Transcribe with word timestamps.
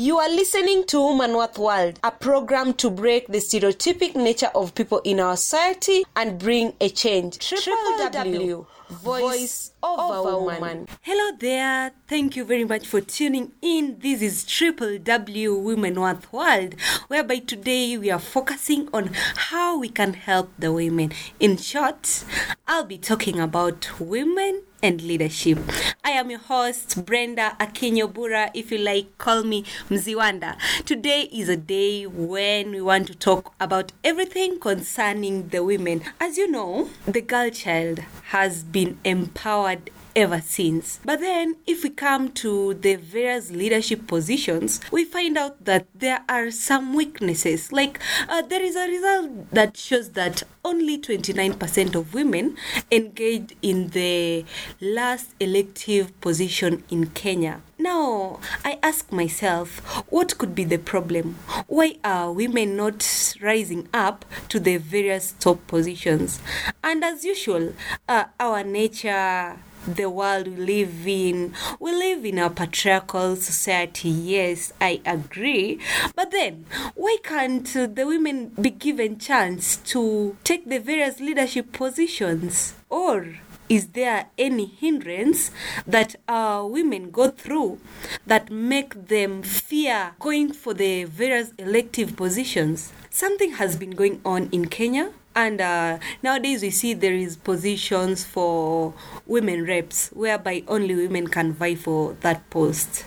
You 0.00 0.18
are 0.18 0.28
listening 0.28 0.84
to 0.86 1.00
Woman 1.00 1.32
Worth 1.32 1.58
World, 1.58 1.98
a 2.04 2.12
program 2.12 2.72
to 2.74 2.88
break 2.88 3.26
the 3.26 3.38
stereotypic 3.38 4.14
nature 4.14 4.50
of 4.54 4.72
people 4.76 5.00
in 5.02 5.18
our 5.18 5.36
society 5.36 6.04
and 6.14 6.38
bring 6.38 6.74
a 6.80 6.88
change. 6.88 7.40
Triple 7.40 8.08
W, 8.12 8.66
voice 8.90 9.72
of 9.82 10.24
a 10.24 10.38
woman. 10.38 10.86
Hello 11.02 11.36
there. 11.40 11.90
Thank 12.06 12.36
you 12.36 12.44
very 12.44 12.62
much 12.62 12.86
for 12.86 13.00
tuning 13.00 13.50
in. 13.60 13.98
This 13.98 14.22
is 14.22 14.44
Triple 14.44 14.98
W 14.98 15.56
Women 15.56 16.00
Worth 16.00 16.32
World, 16.32 16.76
whereby 17.08 17.38
today 17.40 17.98
we 17.98 18.08
are 18.08 18.20
focusing 18.20 18.88
on 18.92 19.10
how 19.50 19.80
we 19.80 19.88
can 19.88 20.14
help 20.14 20.52
the 20.60 20.72
women. 20.72 21.10
In 21.40 21.56
short, 21.56 22.24
I'll 22.68 22.84
be 22.84 22.98
talking 22.98 23.40
about 23.40 23.98
women 23.98 24.62
and 24.82 25.02
leadership. 25.02 25.58
I 26.04 26.10
am 26.12 26.30
your 26.30 26.40
host, 26.40 27.04
Brenda 27.04 27.56
Akinyi 27.60 28.02
Obura. 28.08 28.50
If 28.54 28.72
you 28.72 28.78
like, 28.78 29.18
call 29.18 29.42
me 29.44 29.62
Mziwanda. 29.90 30.56
Today 30.84 31.28
is 31.32 31.48
a 31.48 31.56
day 31.56 32.06
when 32.06 32.70
we 32.70 32.80
want 32.80 33.06
to 33.08 33.14
talk 33.14 33.54
about 33.60 33.92
everything 34.04 34.58
concerning 34.58 35.48
the 35.48 35.62
women. 35.64 36.02
As 36.20 36.36
you 36.38 36.50
know, 36.50 36.90
the 37.06 37.20
girl 37.20 37.50
child 37.50 38.00
has 38.30 38.62
been 38.62 38.98
empowered 39.04 39.90
ever 40.18 40.40
since. 40.40 40.98
But 41.04 41.20
then, 41.20 41.56
if 41.64 41.84
we 41.84 41.90
come 41.90 42.32
to 42.32 42.74
the 42.74 42.96
various 42.96 43.52
leadership 43.52 44.08
positions, 44.08 44.80
we 44.90 45.04
find 45.04 45.38
out 45.38 45.64
that 45.64 45.86
there 45.94 46.24
are 46.28 46.50
some 46.50 46.92
weaknesses. 46.92 47.70
Like, 47.70 48.00
uh, 48.28 48.42
there 48.42 48.62
is 48.62 48.74
a 48.74 48.88
result 48.88 49.50
that 49.52 49.76
shows 49.76 50.10
that 50.10 50.42
only 50.64 50.98
29% 50.98 51.94
of 51.94 52.14
women 52.14 52.56
engaged 52.90 53.54
in 53.62 53.88
the 53.90 54.44
last 54.80 55.34
elective 55.38 56.20
position 56.20 56.82
in 56.90 57.06
Kenya. 57.10 57.62
Now, 57.78 58.40
I 58.64 58.80
ask 58.82 59.12
myself, 59.12 59.78
what 60.10 60.36
could 60.36 60.52
be 60.52 60.64
the 60.64 60.78
problem? 60.78 61.36
Why 61.68 61.96
are 62.02 62.32
women 62.32 62.76
not 62.76 63.36
rising 63.40 63.88
up 63.94 64.24
to 64.48 64.58
the 64.58 64.78
various 64.78 65.32
top 65.38 65.64
positions? 65.68 66.40
And 66.82 67.04
as 67.04 67.24
usual, 67.24 67.74
uh, 68.08 68.24
our 68.40 68.64
nature 68.64 69.58
the 69.96 70.10
world 70.10 70.48
we 70.48 70.56
live 70.56 71.06
in. 71.06 71.54
We 71.80 71.92
live 71.92 72.24
in 72.24 72.38
a 72.38 72.50
patriarchal 72.50 73.36
society, 73.36 74.08
yes, 74.08 74.72
I 74.80 75.00
agree. 75.04 75.80
But 76.14 76.30
then, 76.30 76.66
why 76.94 77.16
can't 77.22 77.66
the 77.72 78.04
women 78.06 78.48
be 78.60 78.70
given 78.70 79.18
chance 79.18 79.76
to 79.92 80.36
take 80.44 80.68
the 80.68 80.78
various 80.78 81.20
leadership 81.20 81.72
positions? 81.72 82.74
Or 82.88 83.36
is 83.68 83.88
there 83.88 84.26
any 84.38 84.64
hindrance 84.66 85.50
that 85.86 86.16
our 86.26 86.66
women 86.66 87.10
go 87.10 87.30
through 87.30 87.80
that 88.26 88.50
make 88.50 89.08
them 89.08 89.42
fear 89.42 90.12
going 90.18 90.52
for 90.52 90.72
the 90.72 91.04
various 91.04 91.52
elective 91.58 92.16
positions? 92.16 92.92
Something 93.10 93.52
has 93.52 93.76
been 93.76 93.90
going 93.90 94.20
on 94.24 94.48
in 94.52 94.68
Kenya 94.68 95.12
and 95.38 95.60
uh, 95.60 95.98
nowadays 96.20 96.62
we 96.62 96.70
see 96.70 96.94
there 96.94 97.14
is 97.14 97.36
positions 97.36 98.24
for 98.24 98.92
women 99.24 99.64
reps 99.64 100.08
whereby 100.08 100.64
only 100.66 100.96
women 100.96 101.28
can 101.28 101.52
vie 101.52 101.76
for 101.76 102.14
that 102.22 102.50
post. 102.50 103.04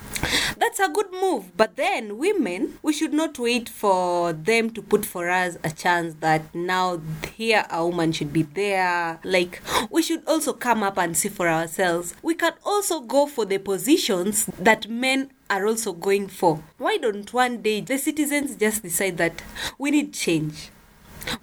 That's 0.57 0.79
a 0.79 0.87
good 0.87 1.11
move 1.11 1.57
but 1.57 1.75
then 1.75 2.17
women 2.17 2.79
we 2.81 2.93
should 2.93 3.11
not 3.11 3.37
wait 3.37 3.67
for 3.67 4.31
them 4.31 4.69
to 4.69 4.81
put 4.81 5.05
for 5.05 5.29
us 5.29 5.57
a 5.61 5.71
chance 5.71 6.13
that 6.21 6.55
now 6.55 7.01
here 7.35 7.65
a 7.69 7.85
woman 7.85 8.13
should 8.13 8.31
be 8.31 8.43
there. 8.43 9.19
Like 9.25 9.61
we 9.89 10.01
should 10.01 10.23
also 10.25 10.53
come 10.53 10.83
up 10.83 10.97
and 10.97 11.17
see 11.17 11.27
for 11.27 11.49
ourselves. 11.49 12.15
We 12.21 12.35
can 12.35 12.53
also 12.65 13.01
go 13.01 13.27
for 13.27 13.43
the 13.43 13.57
positions 13.57 14.45
that 14.57 14.87
men 14.89 15.31
are 15.49 15.67
also 15.67 15.91
going 15.91 16.29
for. 16.29 16.63
Why 16.77 16.95
don't 16.95 17.33
one 17.33 17.61
day 17.61 17.81
the 17.81 17.97
citizens 17.97 18.55
just 18.55 18.83
decide 18.83 19.17
that 19.17 19.43
we 19.77 19.91
need 19.91 20.13
change 20.13 20.69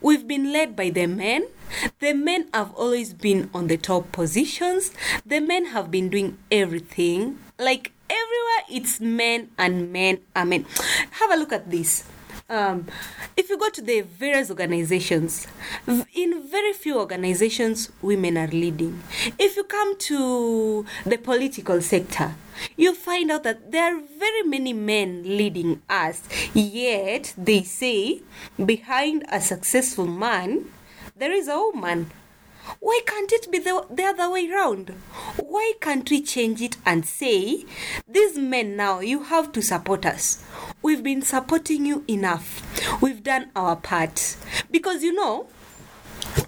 We've 0.00 0.26
been 0.26 0.52
led 0.52 0.76
by 0.76 0.90
the 0.90 1.06
men. 1.06 1.46
The 2.00 2.12
men 2.14 2.48
have 2.54 2.74
always 2.74 3.12
been 3.12 3.50
on 3.52 3.66
the 3.66 3.76
top 3.76 4.12
positions. 4.12 4.92
The 5.24 5.40
men 5.40 5.66
have 5.66 5.90
been 5.90 6.08
doing 6.08 6.38
everything. 6.50 7.38
Like 7.58 7.92
everywhere, 8.08 8.62
it's 8.70 9.00
men 9.00 9.50
and 9.58 9.92
men 9.92 10.20
are 10.34 10.44
men. 10.44 10.66
Have 11.20 11.30
a 11.32 11.36
look 11.36 11.52
at 11.52 11.70
this. 11.70 12.04
Um, 12.50 12.86
if 13.36 13.50
you 13.50 13.58
go 13.58 13.68
to 13.68 13.82
the 13.82 14.00
various 14.00 14.48
organizations, 14.48 15.46
in 15.86 16.48
very 16.48 16.72
few 16.72 16.98
organizations, 16.98 17.92
women 18.00 18.38
are 18.38 18.46
leading. 18.46 19.02
If 19.38 19.54
you 19.56 19.64
come 19.64 19.98
to 19.98 20.86
the 21.04 21.18
political 21.18 21.82
sector, 21.82 22.36
you 22.74 22.94
find 22.94 23.30
out 23.30 23.42
that 23.42 23.70
there 23.70 23.94
are 23.94 24.00
very 24.18 24.44
many 24.44 24.72
men 24.72 25.24
leading 25.24 25.82
us, 25.90 26.22
yet 26.54 27.34
they 27.36 27.64
say 27.64 28.22
behind 28.64 29.26
a 29.28 29.42
successful 29.42 30.06
man, 30.06 30.72
there 31.14 31.32
is 31.32 31.48
a 31.48 31.58
woman. 31.58 32.10
Why 32.80 33.00
can't 33.06 33.32
it 33.32 33.50
be 33.50 33.58
the, 33.58 33.86
the 33.90 34.04
other 34.04 34.30
way 34.30 34.50
around? 34.50 34.94
Why 35.36 35.72
can't 35.80 36.08
we 36.10 36.22
change 36.22 36.62
it 36.62 36.76
and 36.86 37.04
say, 37.04 37.64
these 38.06 38.38
men 38.38 38.76
now, 38.76 39.00
you 39.00 39.24
have 39.24 39.52
to 39.52 39.62
support 39.62 40.04
us? 40.04 40.44
We've 40.88 41.02
been 41.02 41.20
supporting 41.20 41.84
you 41.84 42.02
enough. 42.08 43.02
We've 43.02 43.22
done 43.22 43.50
our 43.54 43.76
part. 43.76 44.38
Because 44.70 45.02
you 45.02 45.12
know, 45.12 45.46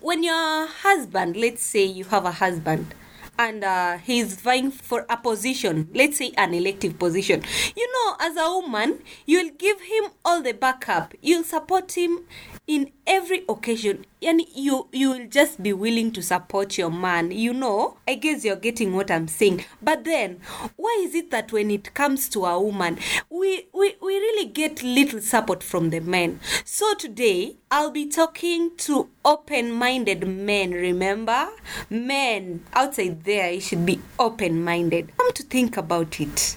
when 0.01 0.23
your 0.23 0.67
husband, 0.67 1.37
let's 1.37 1.63
say 1.63 1.85
you 1.85 2.05
have 2.05 2.25
a 2.25 2.33
husband, 2.33 2.95
and 3.39 3.63
uh, 3.63 3.99
he's 3.99 4.41
vying 4.41 4.71
for 4.71 5.05
a 5.11 5.19
position, 5.19 5.91
let's 5.93 6.17
say 6.17 6.33
an 6.39 6.55
elective 6.55 6.99
position. 6.99 7.43
You 7.77 7.87
know, 7.93 8.17
as 8.19 8.39
a 8.39 8.49
woman, 8.49 9.03
you'll 9.27 9.51
give 9.59 9.83
him 9.83 10.05
all 10.25 10.41
the 10.41 10.53
backup, 10.53 11.13
you'll 11.21 11.45
support 11.45 11.93
him 11.93 12.21
in 12.71 12.89
every 13.05 13.43
occasion 13.49 14.07
and 14.23 14.43
you 14.55 14.87
you 14.93 15.11
will 15.11 15.27
just 15.27 15.61
be 15.61 15.73
willing 15.73 16.13
to 16.13 16.23
support 16.23 16.79
your 16.79 16.89
man 16.89 17.33
you 17.33 17.53
know? 17.53 17.97
I 18.07 18.15
guess 18.15 18.45
you're 18.45 18.55
getting 18.55 18.95
what 18.95 19.11
i'm 19.11 19.27
saying. 19.27 19.65
But 19.83 20.05
then 20.05 20.39
why 20.77 21.03
is 21.05 21.17
it 21.17 21.33
that 21.33 21.51
when 21.51 21.73
it 21.73 21.93
comes 21.95 22.29
to 22.29 22.47
a 22.47 22.63
woman 22.63 22.99
we 23.29 23.67
we, 23.75 23.97
we 24.01 24.15
really 24.15 24.47
get 24.47 24.85
little 24.85 25.21
support 25.21 25.65
from 25.65 25.91
the 25.91 25.99
men? 25.99 26.39
So 26.65 26.95
today 26.95 27.57
i'll 27.73 27.91
be 27.91 28.07
talking 28.07 28.71
to 28.87 29.09
open-minded 29.25 30.29
men 30.29 30.71
remember? 30.71 31.49
Men 31.91 32.63
outside 32.73 33.25
there 33.25 33.51
you 33.51 33.61
should 33.61 33.85
be 33.85 34.01
open-minded. 34.17 35.11
Come 35.17 35.33
to 35.33 35.43
think 35.43 35.77
about 35.77 36.21
it. 36.21 36.57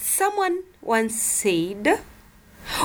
Someone 0.00 0.64
once 0.82 1.14
said 1.22 2.00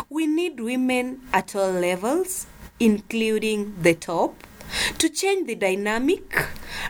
we 0.08 0.28
need 0.28 0.60
women 0.60 1.22
at 1.34 1.56
all 1.56 1.72
levels 1.72 2.46
including 2.80 3.76
the 3.82 3.94
top, 3.94 4.36
to 4.98 5.10
change 5.10 5.48
the 5.48 5.56
dynamic, 5.56 6.46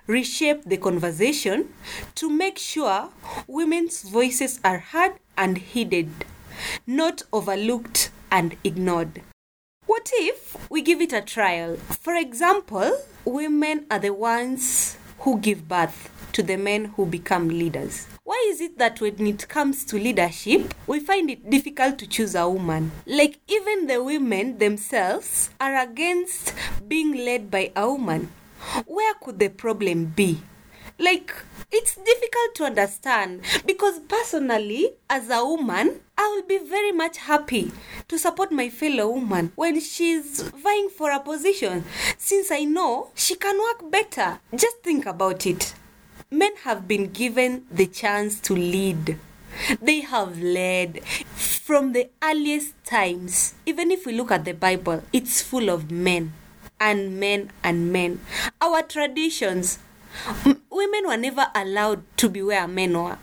reshape 0.05 0.63
the 0.65 0.77
conversation, 0.77 1.73
to 2.15 2.29
make 2.29 2.57
sure 2.57 3.09
women's 3.47 4.03
voices 4.03 4.59
are 4.63 4.79
heard 4.79 5.13
and 5.37 5.57
heeded, 5.57 6.09
not 6.85 7.23
overlooked 7.31 8.11
and 8.31 8.57
ignored. 8.63 9.21
What 9.85 10.11
if 10.13 10.69
we 10.69 10.81
give 10.81 11.01
it 11.01 11.13
a 11.13 11.21
trial? 11.21 11.77
For 11.77 12.13
example, 12.15 12.97
women 13.25 13.85
are 13.89 13.99
the 13.99 14.13
ones 14.13 14.97
who 15.19 15.39
give 15.39 15.67
birth 15.67 16.09
to 16.33 16.43
the 16.43 16.57
men 16.57 16.85
who 16.95 17.05
become 17.05 17.49
leaders. 17.49 18.07
Why 18.23 18.47
is 18.51 18.61
it 18.61 18.77
that 18.77 19.01
when 19.01 19.25
it 19.25 19.47
comes 19.47 19.83
to 19.85 19.97
leadership, 19.97 20.73
we 20.87 20.99
find 20.99 21.29
it 21.29 21.49
difficult 21.49 21.97
to 21.99 22.07
choose 22.07 22.35
a 22.35 22.47
woman? 22.47 22.91
Like, 23.05 23.39
even 23.47 23.87
the 23.87 24.03
women 24.03 24.57
themselves 24.57 25.49
are 25.59 25.75
against 25.75 26.53
being 26.87 27.25
led 27.25 27.49
by 27.49 27.71
a 27.75 27.87
woman. 27.89 28.31
Where 28.85 29.13
could 29.15 29.39
the 29.39 29.49
problem 29.49 30.05
be? 30.05 30.41
Like, 30.99 31.33
it's 31.71 31.95
difficult 31.95 32.55
to 32.55 32.65
understand 32.65 33.41
because 33.65 33.99
personally, 33.99 34.91
as 35.09 35.29
a 35.29 35.43
woman, 35.43 36.01
I 36.17 36.27
will 36.27 36.43
be 36.47 36.57
very 36.57 36.91
much 36.91 37.17
happy 37.17 37.71
to 38.07 38.19
support 38.19 38.51
my 38.51 38.69
fellow 38.69 39.09
woman 39.09 39.51
when 39.55 39.79
she's 39.79 40.41
vying 40.41 40.89
for 40.89 41.11
a 41.11 41.19
position 41.19 41.85
since 42.17 42.51
I 42.51 42.65
know 42.65 43.11
she 43.15 43.35
can 43.35 43.57
work 43.57 43.89
better. 43.89 44.39
Just 44.55 44.83
think 44.83 45.05
about 45.05 45.45
it 45.45 45.73
men 46.31 46.51
have 46.63 46.87
been 46.87 47.11
given 47.11 47.65
the 47.71 47.87
chance 47.87 48.39
to 48.39 48.53
lead. 48.55 49.17
They 49.81 50.01
have 50.01 50.39
led 50.39 51.03
from 51.03 51.93
the 51.93 52.09
earliest 52.23 52.75
times. 52.85 53.55
Even 53.65 53.89
if 53.89 54.05
we 54.05 54.13
look 54.13 54.29
at 54.31 54.45
the 54.45 54.53
Bible, 54.53 55.03
it's 55.11 55.41
full 55.41 55.69
of 55.69 55.89
men 55.89 56.33
and 56.79 57.19
men 57.19 57.51
and 57.63 57.91
men. 57.91 58.19
Our 58.61 58.83
traditions, 58.83 59.79
women 60.79 61.07
were 61.07 61.17
never 61.17 61.47
allowed 61.53 62.03
to 62.15 62.29
be 62.29 62.41
where 62.41 62.65
men 62.65 62.97
were. 62.97 63.17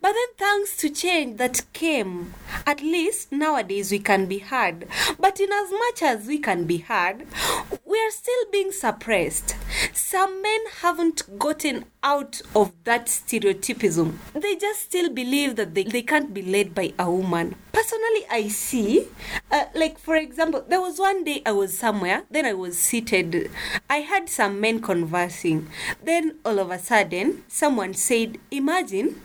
But 0.00 0.12
then, 0.12 0.28
thanks 0.38 0.76
to 0.78 0.90
change 0.90 1.38
that 1.38 1.62
came, 1.72 2.34
at 2.66 2.80
least 2.80 3.32
nowadays 3.32 3.90
we 3.90 3.98
can 3.98 4.26
be 4.26 4.38
heard. 4.38 4.86
But 5.18 5.40
in 5.40 5.50
as 5.52 5.70
much 5.70 6.02
as 6.02 6.26
we 6.26 6.38
can 6.38 6.64
be 6.64 6.78
heard, 6.78 7.26
we 7.84 7.98
are 7.98 8.10
still 8.10 8.44
being 8.50 8.72
suppressed. 8.72 9.56
some 10.10 10.42
men 10.42 10.60
haven't 10.82 11.38
gotten 11.38 11.84
out 12.02 12.42
of 12.54 12.72
that 12.84 13.06
stereotypism. 13.06 14.16
They 14.34 14.56
just 14.56 14.80
still 14.80 15.08
believe 15.10 15.56
that 15.56 15.74
they, 15.74 15.84
they 15.84 16.02
can't 16.02 16.34
be 16.34 16.42
led 16.42 16.74
by 16.74 16.92
a 16.98 17.10
woman. 17.10 17.54
Personally, 17.72 18.26
I 18.30 18.48
see, 18.48 19.08
uh, 19.50 19.66
like 19.74 19.98
for 19.98 20.16
example, 20.16 20.64
there 20.68 20.80
was 20.80 20.98
one 20.98 21.24
day 21.24 21.42
I 21.46 21.52
was 21.52 21.78
somewhere, 21.78 22.24
then 22.30 22.44
I 22.44 22.54
was 22.54 22.78
seated. 22.78 23.50
I 23.88 23.98
had 23.98 24.28
some 24.28 24.60
men 24.60 24.80
conversing. 24.80 25.68
Then 26.02 26.38
all 26.44 26.58
of 26.58 26.70
a 26.70 26.78
sudden, 26.78 27.44
someone 27.48 27.94
said, 27.94 28.38
Imagine 28.50 29.20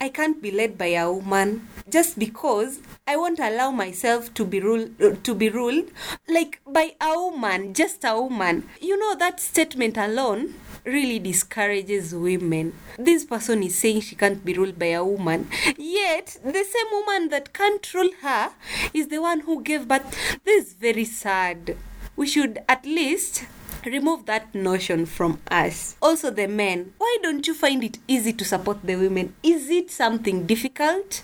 I 0.00 0.08
can't 0.08 0.40
be 0.42 0.50
led 0.50 0.76
by 0.78 0.94
a 0.94 1.12
woman 1.12 1.68
just 1.88 2.18
because 2.18 2.80
I 3.06 3.16
won't 3.16 3.38
allow 3.38 3.70
myself 3.70 4.32
to 4.34 4.44
be 4.44 4.60
ruled 4.60 5.24
to 5.24 5.34
be 5.34 5.48
ruled 5.48 5.90
like 6.28 6.60
by 6.66 6.94
a 7.00 7.14
woman, 7.18 7.74
just 7.74 8.04
a 8.04 8.20
woman. 8.20 8.68
You 8.80 8.98
know 8.98 9.14
that 9.16 9.40
statement 9.40 9.96
alone 9.96 10.54
really 10.84 11.18
discourages 11.18 12.14
women. 12.14 12.74
This 12.98 13.24
person 13.24 13.62
is 13.62 13.76
saying 13.78 14.02
she 14.02 14.16
can't 14.16 14.44
be 14.44 14.54
ruled 14.54 14.78
by 14.78 14.86
a 14.86 15.04
woman. 15.04 15.48
Yet 15.76 16.38
the 16.44 16.64
same 16.64 16.90
woman 16.92 17.28
that 17.30 17.52
can't 17.52 17.94
rule 17.94 18.10
her 18.22 18.52
is 18.92 19.08
the 19.08 19.20
one 19.20 19.40
who 19.40 19.62
gave 19.62 19.88
birth. 19.88 20.16
This 20.44 20.66
is 20.68 20.72
very 20.74 21.04
sad. 21.04 21.76
We 22.16 22.26
should 22.26 22.60
at 22.68 22.84
least 22.86 23.44
remove 23.84 24.26
that 24.26 24.54
notion 24.54 25.06
from 25.06 25.40
us. 25.50 25.96
Also, 26.00 26.30
the 26.30 26.46
men, 26.48 26.92
why 26.98 27.16
don't 27.22 27.46
you 27.46 27.54
find 27.54 27.84
it 27.84 27.98
easy 28.08 28.32
to 28.32 28.44
support 28.44 28.78
the 28.82 28.96
women? 28.96 29.34
Is 29.42 29.70
it 29.70 29.90
something 29.90 30.46
difficult? 30.46 31.22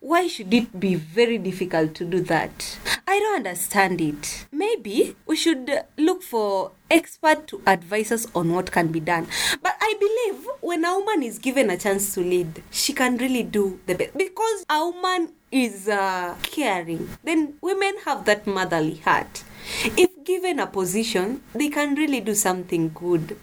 Why 0.00 0.26
should 0.26 0.52
it 0.52 0.78
be 0.78 0.96
very 0.96 1.38
difficult 1.38 1.94
to 1.94 2.04
do 2.04 2.20
that? 2.24 2.78
I 3.06 3.18
don't 3.18 3.36
understand 3.36 4.02
it. 4.02 4.46
Maybe 4.52 5.16
we 5.26 5.34
should 5.34 5.70
look 5.96 6.22
for 6.22 6.72
expert 6.90 7.46
to 7.48 7.62
advise 7.66 8.12
us 8.12 8.26
on 8.34 8.52
what 8.52 8.70
can 8.70 8.88
be 8.88 9.00
done. 9.00 9.26
But 9.62 9.76
I 9.80 9.94
believe 9.98 10.46
when 10.60 10.84
a 10.84 10.98
woman 10.98 11.22
is 11.22 11.38
given 11.38 11.70
a 11.70 11.78
chance 11.78 12.12
to 12.14 12.20
lead, 12.20 12.62
she 12.70 12.92
can 12.92 13.16
really 13.16 13.42
do 13.44 13.80
the 13.86 13.94
best 13.94 14.16
because 14.16 14.64
a 14.68 14.84
woman 14.90 15.32
is 15.50 15.88
uh, 15.88 16.34
caring. 16.42 17.08
Then 17.22 17.54
women 17.62 17.94
have 18.04 18.26
that 18.26 18.46
motherly 18.46 18.96
heart. 18.96 19.42
If 19.96 20.24
given 20.24 20.58
a 20.58 20.66
position, 20.66 21.42
they 21.54 21.68
can 21.68 21.94
really 21.94 22.20
do 22.20 22.34
something 22.34 22.90
good. 22.94 23.36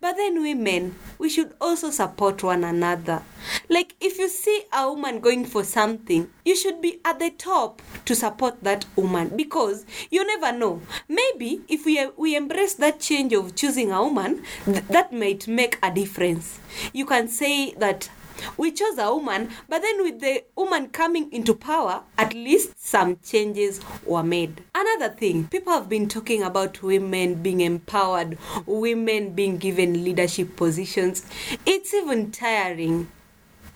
But 0.00 0.16
then, 0.16 0.42
women, 0.42 0.96
we 1.18 1.28
should 1.28 1.54
also 1.60 1.90
support 1.90 2.42
one 2.42 2.64
another. 2.64 3.22
Like, 3.68 3.94
if 4.00 4.18
you 4.18 4.28
see 4.28 4.64
a 4.72 4.90
woman 4.90 5.20
going 5.20 5.44
for 5.44 5.62
something, 5.62 6.28
you 6.44 6.56
should 6.56 6.80
be 6.82 7.00
at 7.04 7.18
the 7.20 7.30
top 7.30 7.80
to 8.04 8.14
support 8.16 8.62
that 8.64 8.84
woman 8.96 9.30
because 9.36 9.84
you 10.10 10.26
never 10.26 10.56
know. 10.56 10.82
Maybe 11.08 11.60
if 11.68 11.84
we, 11.86 12.04
we 12.16 12.34
embrace 12.34 12.74
that 12.74 13.00
change 13.00 13.32
of 13.32 13.54
choosing 13.54 13.92
a 13.92 14.02
woman, 14.02 14.42
th- 14.64 14.84
that 14.88 15.12
might 15.12 15.46
make 15.46 15.78
a 15.82 15.92
difference. 15.92 16.58
You 16.92 17.06
can 17.06 17.28
say 17.28 17.72
that 17.74 18.10
we 18.56 18.72
chose 18.72 18.98
a 18.98 19.14
woman, 19.14 19.50
but 19.68 19.82
then 19.82 20.02
with 20.02 20.20
the 20.20 20.44
woman 20.56 20.88
coming 20.88 21.32
into 21.32 21.54
power, 21.54 22.02
at 22.18 22.34
least 22.34 22.72
some 22.78 23.18
changes 23.24 23.80
were 24.04 24.22
made. 24.22 24.62
Another 24.74 25.14
thing, 25.14 25.46
people 25.48 25.72
have 25.72 25.88
been 25.88 26.08
talking 26.08 26.42
about 26.42 26.82
women 26.82 27.42
being 27.42 27.60
empowered, 27.60 28.38
women 28.66 29.34
being 29.34 29.58
given 29.58 30.04
leadership 30.04 30.56
positions. 30.56 31.24
It's 31.66 31.94
even 31.94 32.30
tiring 32.30 33.08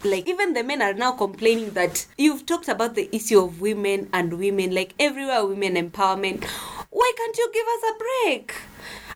like 0.04 0.28
even 0.28 0.52
the 0.52 0.62
men 0.62 0.82
are 0.82 0.92
now 0.92 1.12
complaining 1.12 1.70
that 1.70 2.04
you've 2.18 2.44
talked 2.44 2.68
about 2.68 2.94
the 2.94 3.08
issue 3.14 3.40
of 3.40 3.60
women 3.62 4.08
and 4.12 4.38
women 4.38 4.74
like 4.74 4.92
everywhere 4.98 5.46
women 5.46 5.74
empowerment 5.76 6.44
why 6.90 7.12
can't 7.16 7.38
you 7.38 7.50
give 7.52 7.66
us 7.66 7.90
a 7.90 7.98
break 7.98 8.54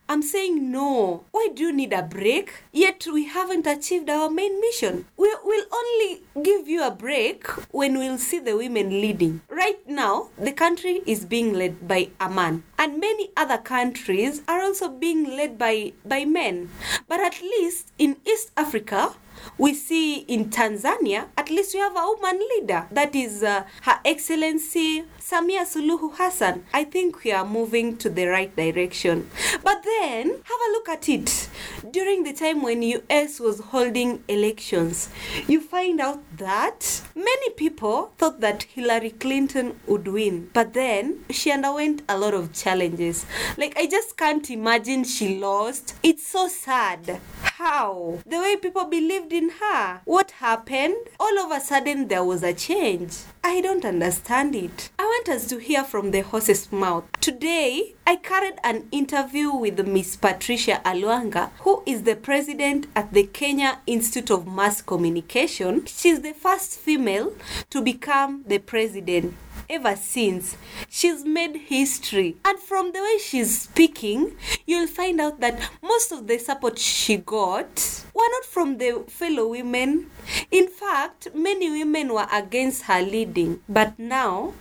I'm 0.09 0.23
saying 0.23 0.71
no. 0.71 1.23
Why 1.29 1.49
do 1.53 1.61
you 1.61 1.71
need 1.71 1.93
a 1.93 2.01
break? 2.01 2.63
Yet 2.73 3.05
we 3.13 3.25
haven't 3.25 3.67
achieved 3.67 4.09
our 4.09 4.27
main 4.27 4.59
mission. 4.59 5.05
We 5.15 5.29
will 5.45 5.65
only 5.71 6.23
give 6.41 6.67
you 6.67 6.81
a 6.81 6.89
break 6.89 7.45
when 7.69 7.93
we'll 7.93 8.17
see 8.17 8.39
the 8.39 8.57
women 8.57 8.89
leading. 8.89 9.41
Right 9.47 9.77
now, 9.87 10.29
the 10.35 10.51
country 10.51 11.03
is 11.05 11.25
being 11.25 11.53
led 11.53 11.87
by 11.87 12.09
a 12.19 12.27
man, 12.27 12.63
and 12.79 12.99
many 12.99 13.29
other 13.37 13.59
countries 13.59 14.41
are 14.47 14.63
also 14.63 14.89
being 14.89 15.37
led 15.37 15.59
by, 15.59 15.93
by 16.03 16.25
men. 16.25 16.71
But 17.07 17.19
at 17.19 17.39
least 17.43 17.91
in 17.99 18.17
East 18.25 18.49
Africa, 18.57 19.13
we 19.57 19.73
see 19.73 20.19
in 20.19 20.49
Tanzania, 20.49 21.27
at 21.37 21.49
least 21.49 21.73
we 21.73 21.79
have 21.79 21.95
a 21.95 22.05
woman 22.05 22.39
leader. 22.55 22.87
That 22.91 23.15
is 23.15 23.43
uh, 23.43 23.63
Her 23.81 23.99
Excellency 24.05 25.03
Samia 25.19 25.61
Suluhu 25.61 26.13
Hassan. 26.15 26.63
I 26.73 26.83
think 26.85 27.23
we 27.23 27.31
are 27.31 27.45
moving 27.45 27.97
to 27.97 28.09
the 28.09 28.25
right 28.25 28.55
direction. 28.55 29.29
But 29.63 29.83
then, 29.83 30.29
have 30.29 30.61
a 30.67 30.71
look 30.71 30.89
at 30.89 31.07
it. 31.07 31.49
During 31.91 32.23
the 32.23 32.33
time 32.33 32.63
when 32.63 32.81
US 32.81 33.39
was 33.39 33.59
holding 33.59 34.23
elections, 34.27 35.09
you 35.47 35.61
find 35.61 36.01
out 36.01 36.23
that 36.37 37.01
many 37.15 37.49
people 37.51 38.11
thought 38.17 38.39
that 38.39 38.63
Hillary 38.63 39.11
Clinton 39.11 39.79
would 39.85 40.07
win. 40.07 40.49
But 40.53 40.73
then, 40.73 41.25
she 41.29 41.51
underwent 41.51 42.01
a 42.09 42.17
lot 42.17 42.33
of 42.33 42.53
challenges. 42.53 43.25
Like, 43.57 43.77
I 43.77 43.85
just 43.85 44.17
can't 44.17 44.49
imagine 44.49 45.03
she 45.03 45.37
lost. 45.37 45.95
It's 46.01 46.25
so 46.25 46.47
sad. 46.47 47.19
How? 47.59 48.19
The 48.25 48.37
way 48.37 48.55
people 48.55 48.85
believed 48.85 49.33
in 49.33 49.49
her. 49.49 49.99
What 50.05 50.31
happened? 50.31 50.95
All 51.19 51.37
of 51.39 51.51
a 51.51 51.59
sudden, 51.59 52.07
there 52.07 52.23
was 52.23 52.41
a 52.41 52.53
change. 52.53 53.17
I 53.43 53.59
don't 53.59 53.83
understand 53.83 54.55
it. 54.55 54.89
I 54.97 55.03
want 55.03 55.27
us 55.27 55.45
to 55.47 55.57
hear 55.57 55.83
from 55.83 56.11
the 56.11 56.21
horse's 56.21 56.71
mouth. 56.71 57.03
Today, 57.19 57.95
I 58.07 58.15
carried 58.15 58.59
an 58.63 58.87
interview 58.93 59.53
with 59.53 59.85
Miss 59.85 60.15
Patricia 60.15 60.79
Alwanga, 60.85 61.51
who 61.59 61.83
is 61.85 62.03
the 62.03 62.15
president 62.15 62.87
at 62.95 63.11
the 63.11 63.23
Kenya 63.23 63.79
Institute 63.85 64.31
of 64.31 64.47
Mass 64.47 64.81
Communication. 64.81 65.85
She's 65.85 66.21
the 66.21 66.33
first 66.33 66.79
female 66.79 67.33
to 67.71 67.81
become 67.81 68.45
the 68.47 68.59
president 68.59 69.35
ever 69.69 69.95
since. 69.95 70.57
She's 70.89 71.23
made 71.23 71.55
history. 71.55 72.37
And 72.43 72.59
from 72.59 72.91
the 72.91 72.99
way 72.99 73.17
she's 73.19 73.61
speaking, 73.61 74.35
you'll 74.65 74.87
find 74.87 75.21
out 75.21 75.39
that 75.41 75.69
most 75.81 76.11
of 76.11 76.27
the 76.27 76.37
support 76.39 76.79
she 76.79 77.17
got 77.17 78.03
were 78.13 78.29
not 78.31 78.45
from 78.45 78.77
the 78.77 79.03
fellow 79.07 79.47
women. 79.49 80.09
In 80.51 80.67
fact, 80.67 81.29
many 81.33 81.69
women 81.69 82.13
were 82.13 82.27
against 82.31 82.83
her 82.83 83.01
leading. 83.01 83.61
But 83.69 83.97
now, 83.99 84.53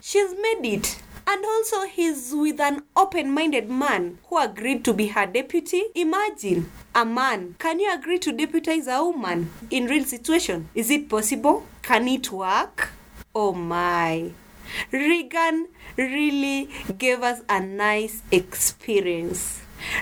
she's 0.00 0.32
made 0.40 0.64
it. 0.64 1.02
And 1.30 1.44
also, 1.44 1.82
he's 1.82 2.32
with 2.34 2.58
an 2.58 2.84
open 2.96 3.30
minded 3.32 3.68
man 3.68 4.18
who 4.28 4.38
agreed 4.38 4.82
to 4.86 4.94
be 4.94 5.08
her 5.08 5.26
deputy. 5.26 5.82
Imagine 5.94 6.70
a 6.94 7.04
man. 7.04 7.54
Can 7.58 7.80
you 7.80 7.92
agree 7.92 8.18
to 8.20 8.32
deputize 8.32 8.86
a 8.86 9.04
woman 9.04 9.50
in 9.70 9.88
real 9.88 10.04
situation? 10.04 10.70
Is 10.74 10.90
it 10.90 11.10
possible? 11.10 11.66
Can 11.82 12.08
it 12.08 12.32
work? 12.32 12.92
Oh 13.40 13.52
my. 13.52 14.32
Reagan 14.90 15.68
really 15.96 16.68
gave 16.98 17.22
us 17.22 17.40
a 17.48 17.60
nice 17.60 18.20
experience. 18.32 19.60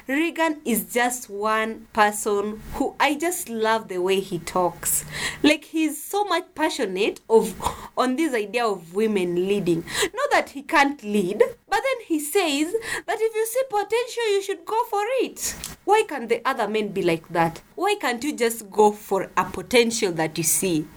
Reagan 0.08 0.62
is 0.64 0.90
just 0.90 1.28
one 1.28 1.86
person 1.92 2.62
who 2.72 2.94
I 2.98 3.14
just 3.14 3.50
love 3.50 3.88
the 3.88 3.98
way 3.98 4.20
he 4.20 4.38
talks. 4.38 5.04
Like 5.42 5.64
he's 5.64 6.02
so 6.02 6.24
much 6.24 6.46
passionate 6.54 7.20
of 7.28 7.54
on 7.94 8.16
this 8.16 8.32
idea 8.32 8.64
of 8.64 8.94
women 8.94 9.34
leading. 9.34 9.84
Not 10.14 10.30
that 10.30 10.48
he 10.48 10.62
can't 10.62 11.02
lead, 11.02 11.38
but 11.38 11.82
then 11.84 12.06
he 12.06 12.18
says 12.18 12.72
that 13.06 13.18
if 13.20 13.34
you 13.34 13.46
see 13.46 13.62
potential 13.68 14.32
you 14.32 14.40
should 14.40 14.64
go 14.64 14.82
for 14.84 15.02
it. 15.20 15.54
Why 15.84 16.04
can't 16.08 16.30
the 16.30 16.40
other 16.48 16.68
men 16.68 16.88
be 16.88 17.02
like 17.02 17.28
that? 17.28 17.60
Why 17.74 17.96
can't 18.00 18.24
you 18.24 18.34
just 18.34 18.70
go 18.70 18.92
for 18.92 19.30
a 19.36 19.44
potential 19.44 20.12
that 20.12 20.38
you 20.38 20.44
see? 20.44 20.88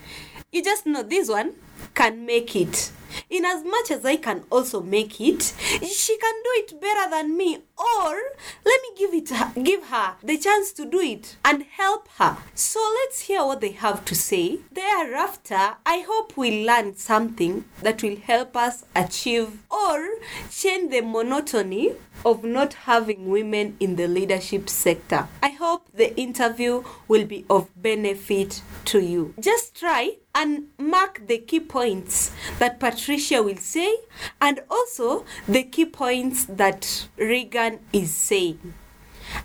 You 0.53 0.63
just 0.63 0.85
know 0.85 1.03
this 1.03 1.27
one 1.27 1.53
can 1.93 2.25
make 2.25 2.55
it. 2.55 2.91
In 3.29 3.45
as 3.45 3.63
much 3.63 3.91
as 3.91 4.05
I 4.05 4.17
can 4.17 4.43
also 4.51 4.81
make 4.81 5.19
it, 5.19 5.41
she 5.41 6.17
can 6.17 6.35
do 6.43 6.49
it 6.55 6.81
better 6.81 7.09
than 7.09 7.35
me. 7.35 7.57
Or 7.77 8.21
let 8.65 8.81
me 8.81 8.89
give 8.97 9.13
it 9.13 9.63
give 9.63 9.85
her 9.85 10.15
the 10.23 10.37
chance 10.37 10.71
to 10.73 10.85
do 10.85 10.99
it 10.99 11.37
and 11.43 11.63
help 11.63 12.07
her. 12.17 12.37
So 12.53 12.79
let's 13.01 13.21
hear 13.21 13.43
what 13.45 13.61
they 13.61 13.71
have 13.71 14.05
to 14.05 14.15
say. 14.15 14.59
Thereafter, 14.71 15.77
I 15.85 16.05
hope 16.07 16.37
we 16.37 16.65
learn 16.65 16.95
something 16.95 17.65
that 17.81 18.03
will 18.03 18.17
help 18.17 18.55
us 18.55 18.83
achieve 18.95 19.59
or 19.71 20.09
change 20.51 20.91
the 20.91 21.01
monotony 21.01 21.93
of 22.25 22.43
not 22.43 22.73
having 22.73 23.29
women 23.29 23.77
in 23.79 23.95
the 23.95 24.07
leadership 24.07 24.69
sector. 24.69 25.27
I 25.41 25.49
hope 25.49 25.87
the 25.93 26.15
interview 26.19 26.83
will 27.07 27.25
be 27.25 27.45
of 27.49 27.69
benefit 27.81 28.61
to 28.85 28.99
you. 28.99 29.33
Just 29.39 29.79
try 29.79 30.17
and 30.39 30.69
mark 30.77 31.27
the 31.27 31.37
key 31.37 31.59
points 31.59 32.31
that 32.59 32.79
Patricia 32.79 33.43
will 33.43 33.57
say 33.57 33.93
and 34.39 34.61
also 34.69 35.25
the 35.49 35.63
key 35.63 35.85
points 35.85 36.45
that 36.45 37.09
Reagan 37.17 37.79
is 37.91 38.15
saying. 38.15 38.73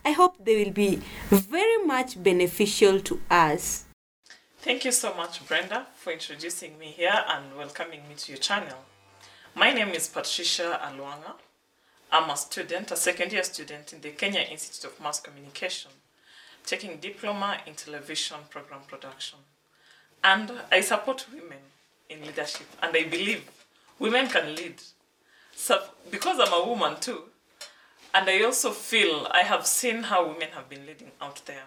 I 0.05 0.13
hope 0.13 0.37
they 0.45 0.65
will 0.65 0.73
be 0.73 1.03
very 1.31 1.85
much 1.85 2.23
beneficial 2.23 3.01
to 3.01 3.21
us. 3.29 3.87
Thank 4.61 4.85
you 4.85 4.93
so 4.93 5.13
much, 5.15 5.45
Brenda, 5.49 5.89
for 5.97 6.13
introducing 6.13 6.79
me 6.79 6.87
here 6.87 7.25
and 7.29 7.57
welcoming 7.59 8.09
me 8.09 8.15
to 8.19 8.33
your 8.33 8.39
channel. 8.39 8.79
My 9.57 9.73
name 9.73 9.89
is 9.89 10.07
Patricia 10.09 10.81
Alwanga. 10.81 11.33
I'm 12.13 12.31
a 12.31 12.37
student, 12.37 12.93
a 12.93 12.97
second 12.97 13.33
year 13.33 13.43
student 13.43 13.93
in 13.93 14.01
the 14.01 14.11
Kenya 14.11 14.43
Institute 14.43 14.93
of 14.93 15.01
Mass 15.03 15.19
Communication, 15.19 15.91
taking 16.65 16.99
diploma 16.99 17.59
in 17.67 17.75
television 17.75 18.39
program 18.49 18.83
production. 18.87 19.41
And 20.25 20.51
I 20.73 20.81
support 20.81 21.27
women 21.33 21.59
in 22.09 22.23
leadership, 22.23 22.67
and 22.83 22.97
I 22.97 23.05
believe 23.05 23.49
women 23.99 24.27
can 24.27 24.55
lead. 24.57 24.81
So, 25.55 25.81
because 26.11 26.41
I'm 26.41 26.53
a 26.53 26.67
woman 26.67 26.97
too, 26.99 27.25
and 28.15 28.29
I 28.29 28.43
also 28.43 28.71
feel 28.71 29.29
I 29.31 29.43
have 29.43 29.67
seen 29.67 30.05
how 30.05 30.27
women 30.27 30.49
have 30.55 30.69
been 30.69 30.87
leading 30.87 31.11
out 31.21 31.43
there. 31.45 31.65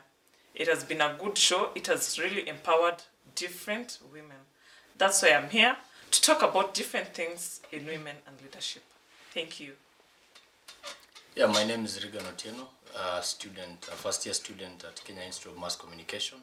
It 0.55 0.67
has 0.67 0.83
been 0.83 1.01
a 1.01 1.15
good 1.21 1.37
show. 1.37 1.69
It 1.75 1.85
has 1.85 2.17
really 2.17 2.49
empowered 2.49 3.03
different 3.35 3.99
women. 4.11 4.37
That's 4.97 5.21
why 5.21 5.33
I'm 5.33 5.49
here 5.49 5.77
to 6.09 6.21
talk 6.21 6.41
about 6.41 6.73
different 6.73 7.13
things 7.13 7.61
in 7.71 7.85
women 7.85 8.15
and 8.25 8.41
leadership. 8.41 8.83
Thank 9.33 9.59
you. 9.59 9.73
Yeah, 11.35 11.45
my 11.45 11.63
name 11.63 11.85
is 11.85 12.03
Regan 12.03 12.23
Otieno, 12.23 12.65
a 12.97 13.21
student, 13.21 13.87
a 13.91 13.95
first 13.95 14.25
year 14.25 14.33
student 14.33 14.83
at 14.83 15.03
Kenya 15.05 15.21
Institute 15.21 15.51
of 15.51 15.59
Mass 15.59 15.75
Communication, 15.75 16.39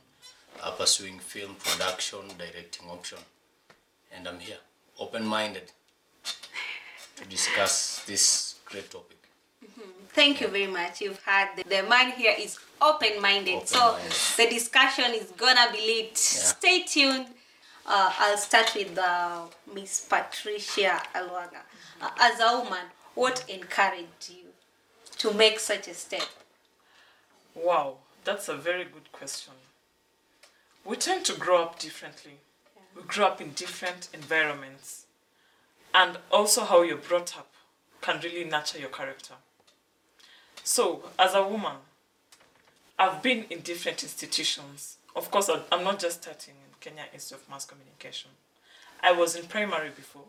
uh, 0.62 0.70
pursuing 0.72 1.18
film 1.18 1.56
production, 1.56 2.20
directing 2.38 2.88
option. 2.90 3.18
And 4.14 4.28
I'm 4.28 4.38
here, 4.38 4.58
open 4.98 5.24
minded, 5.26 5.72
to 7.16 7.24
discuss 7.28 8.04
this 8.06 8.56
great 8.64 8.90
topic. 8.90 9.16
Thank 10.12 10.40
you 10.40 10.48
very 10.48 10.66
much. 10.68 11.00
You've 11.00 11.20
had 11.24 11.56
the, 11.56 11.64
the 11.64 11.82
man 11.88 12.12
here 12.12 12.34
is 12.38 12.58
open 12.80 13.20
minded. 13.20 13.66
So 13.66 13.78
Open-minded. 13.78 14.12
the 14.36 14.46
discussion 14.48 15.06
is 15.14 15.32
gonna 15.36 15.72
be 15.72 15.78
lit. 15.78 16.16
Stay 16.16 16.82
tuned. 16.84 17.26
Uh, 17.86 18.12
I'll 18.18 18.38
start 18.38 18.72
with 18.74 18.96
uh, 18.96 19.42
Miss 19.74 20.06
Patricia 20.08 21.02
Alwanga. 21.14 21.62
Uh, 22.00 22.10
as 22.20 22.40
a 22.40 22.58
woman, 22.60 22.86
what 23.14 23.44
encouraged 23.48 24.30
you 24.30 24.48
to 25.18 25.32
make 25.34 25.58
such 25.58 25.88
a 25.88 25.94
step? 25.94 26.22
Wow, 27.54 27.96
that's 28.24 28.48
a 28.48 28.56
very 28.56 28.84
good 28.84 29.10
question. 29.12 29.52
We 30.84 30.96
tend 30.96 31.24
to 31.26 31.32
grow 31.32 31.62
up 31.62 31.78
differently. 31.78 32.40
We 32.94 33.02
grow 33.02 33.26
up 33.26 33.40
in 33.40 33.52
different 33.54 34.08
environments. 34.12 35.06
And 35.94 36.18
also, 36.30 36.64
how 36.64 36.82
you're 36.82 36.98
brought 36.98 37.38
up 37.38 37.50
can 38.02 38.20
really 38.20 38.44
nurture 38.44 38.78
your 38.78 38.90
character. 38.90 39.34
So, 40.62 41.10
as 41.18 41.34
a 41.34 41.42
woman, 41.42 41.76
I've 42.98 43.22
been 43.22 43.44
in 43.44 43.60
different 43.60 44.02
institutions. 44.02 44.98
Of 45.16 45.30
course, 45.30 45.48
I'm- 45.48 45.64
I'm 45.72 45.84
not 45.84 46.00
just 46.00 46.22
starting 46.22 46.56
in 46.56 46.74
Kenya 46.80 47.08
Institute 47.12 47.42
of 47.42 47.48
Mass 47.48 47.64
Communication. 47.64 48.30
I 49.02 49.12
was 49.12 49.36
in 49.36 49.46
primary 49.46 49.90
before. 49.90 50.28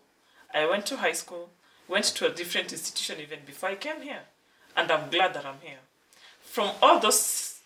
I 0.54 0.66
went 0.66 0.86
to 0.88 0.98
high 0.98 1.14
school, 1.14 1.52
went 1.88 2.06
to 2.06 2.28
a 2.28 2.30
different 2.30 2.72
institution 2.72 3.20
even 3.20 3.44
before 3.46 3.70
I 3.70 3.76
came 3.76 4.02
here. 4.02 4.26
And 4.76 4.92
I'm 4.92 5.10
glad 5.10 5.34
that 5.34 5.46
I'm 5.46 5.60
here 5.62 5.80
from 6.44 6.76
all 6.82 7.00
those 7.00 7.60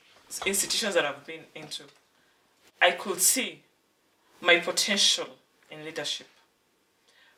institutions 0.45 0.95
that 0.95 1.05
I've 1.05 1.25
been 1.25 1.45
into, 1.53 1.83
I 2.81 2.91
could 2.91 3.21
see 3.21 3.61
my 4.41 4.59
potential 4.59 5.27
in 5.69 5.83
leadership. 5.83 6.27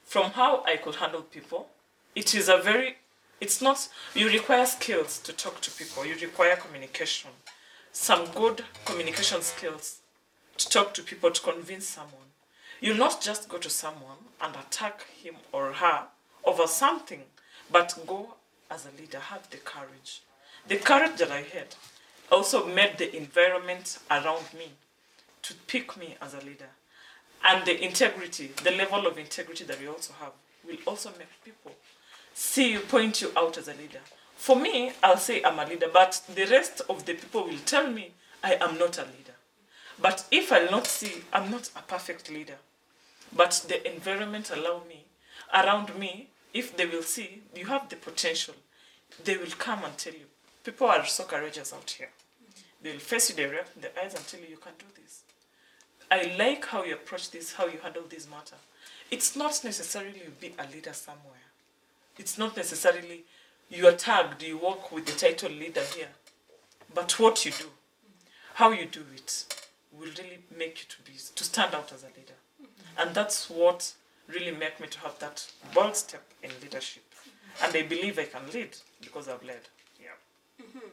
From 0.05 0.31
how 0.31 0.63
I 0.65 0.77
could 0.77 0.95
handle 0.95 1.21
people, 1.23 1.69
it 2.15 2.35
is 2.35 2.47
a 2.47 2.57
very, 2.57 2.97
it's 3.39 3.61
not, 3.61 3.89
you 4.13 4.27
require 4.27 4.65
skills 4.65 5.17
to 5.19 5.33
talk 5.33 5.61
to 5.61 5.71
people, 5.71 6.05
you 6.05 6.15
require 6.15 6.55
communication, 6.55 7.31
some 7.91 8.25
good 8.35 8.63
communication 8.85 9.41
skills 9.41 9.99
to 10.57 10.69
talk 10.69 10.93
to 10.93 11.01
people, 11.01 11.31
to 11.31 11.41
convince 11.41 11.87
someone. 11.87 12.29
You'll 12.79 12.97
not 12.97 13.21
just 13.21 13.49
go 13.49 13.57
to 13.57 13.69
someone 13.69 14.17
and 14.41 14.55
attack 14.55 15.05
him 15.23 15.35
or 15.51 15.73
her 15.73 16.03
over 16.43 16.67
something, 16.67 17.21
but 17.71 17.97
go 18.05 18.35
as 18.69 18.85
a 18.85 19.01
leader, 19.01 19.19
have 19.19 19.49
the 19.49 19.57
courage. 19.57 20.21
The 20.67 20.77
courage 20.77 21.17
that 21.17 21.31
I 21.31 21.41
had 21.41 21.75
also 22.31 22.65
made 22.67 22.97
the 22.97 23.15
environment 23.15 23.97
around 24.09 24.45
me 24.53 24.71
to 25.43 25.53
pick 25.67 25.97
me 25.97 26.15
as 26.21 26.33
a 26.33 26.41
leader. 26.41 26.69
And 27.43 27.65
the 27.65 27.83
integrity, 27.83 28.51
the 28.63 28.71
level 28.71 29.07
of 29.07 29.17
integrity 29.17 29.63
that 29.63 29.79
we 29.79 29.87
also 29.87 30.13
have, 30.19 30.33
will 30.67 30.77
also 30.85 31.09
make 31.17 31.27
people 31.43 31.71
see 32.33 32.73
you, 32.73 32.79
point 32.79 33.21
you 33.21 33.31
out 33.35 33.57
as 33.57 33.67
a 33.67 33.73
leader. 33.73 34.01
For 34.35 34.55
me, 34.55 34.91
I'll 35.03 35.17
say 35.17 35.43
I'm 35.43 35.59
a 35.59 35.65
leader, 35.65 35.87
but 35.91 36.21
the 36.33 36.45
rest 36.45 36.81
of 36.89 37.05
the 37.05 37.13
people 37.13 37.43
will 37.43 37.59
tell 37.65 37.89
me 37.89 38.11
I 38.43 38.55
am 38.55 38.77
not 38.77 38.97
a 38.97 39.01
leader. 39.01 39.35
But 39.99 40.25
if 40.31 40.51
I'll 40.51 40.71
not 40.71 40.87
see, 40.87 41.23
I'm 41.31 41.51
not 41.51 41.69
a 41.75 41.81
perfect 41.81 42.31
leader. 42.31 42.57
But 43.35 43.65
the 43.67 43.93
environment 43.93 44.51
allow 44.51 44.81
me, 44.87 45.05
around 45.53 45.95
me, 45.97 46.29
if 46.53 46.75
they 46.75 46.85
will 46.85 47.03
see 47.03 47.43
you 47.55 47.65
have 47.67 47.89
the 47.89 47.95
potential, 47.95 48.55
they 49.23 49.37
will 49.37 49.51
come 49.57 49.83
and 49.83 49.97
tell 49.97 50.13
you. 50.13 50.25
People 50.63 50.87
are 50.87 51.05
so 51.05 51.23
courageous 51.23 51.73
out 51.73 51.89
here. 51.89 52.09
They 52.81 52.91
will 52.91 52.99
face 52.99 53.29
you 53.29 53.35
direct 53.35 53.75
in 53.75 53.81
the 53.83 54.03
eyes 54.03 54.15
and 54.15 54.27
tell 54.27 54.39
you 54.39 54.47
you 54.47 54.57
can 54.57 54.73
do 54.77 54.85
this. 55.01 55.23
I 56.11 56.35
like 56.37 56.65
how 56.65 56.83
you 56.83 56.93
approach 56.93 57.31
this, 57.31 57.53
how 57.53 57.67
you 57.67 57.79
handle 57.81 58.03
this 58.09 58.29
matter. 58.29 58.57
It's 59.09 59.35
not 59.35 59.61
necessarily 59.63 60.19
you 60.19 60.33
be 60.41 60.53
a 60.59 60.69
leader 60.69 60.91
somewhere. 60.91 61.47
It's 62.17 62.37
not 62.37 62.57
necessarily 62.57 63.23
you 63.69 63.87
are 63.87 63.93
tagged, 63.93 64.43
you 64.43 64.57
work 64.57 64.91
with 64.91 65.05
the 65.05 65.13
title 65.13 65.49
leader 65.51 65.83
here. 65.95 66.09
But 66.93 67.17
what 67.17 67.45
you 67.45 67.51
do, 67.51 67.69
how 68.55 68.71
you 68.71 68.85
do 68.85 69.05
it, 69.15 69.45
will 69.93 70.09
really 70.17 70.39
make 70.57 70.79
you 70.79 70.85
to 70.89 71.01
be 71.09 71.17
to 71.35 71.43
stand 71.45 71.73
out 71.73 71.93
as 71.93 72.03
a 72.03 72.07
leader. 72.07 72.33
And 72.97 73.15
that's 73.15 73.49
what 73.49 73.93
really 74.27 74.51
made 74.51 74.79
me 74.81 74.87
to 74.87 74.99
have 74.99 75.17
that 75.19 75.49
bold 75.73 75.95
step 75.95 76.23
in 76.43 76.51
leadership. 76.61 77.03
And 77.63 77.73
I 77.73 77.83
believe 77.83 78.19
I 78.19 78.25
can 78.25 78.41
lead 78.53 78.75
because 79.01 79.29
I've 79.29 79.43
led. 79.43 79.61
Yeah. 79.99 80.09
Mm-hmm. 80.61 80.87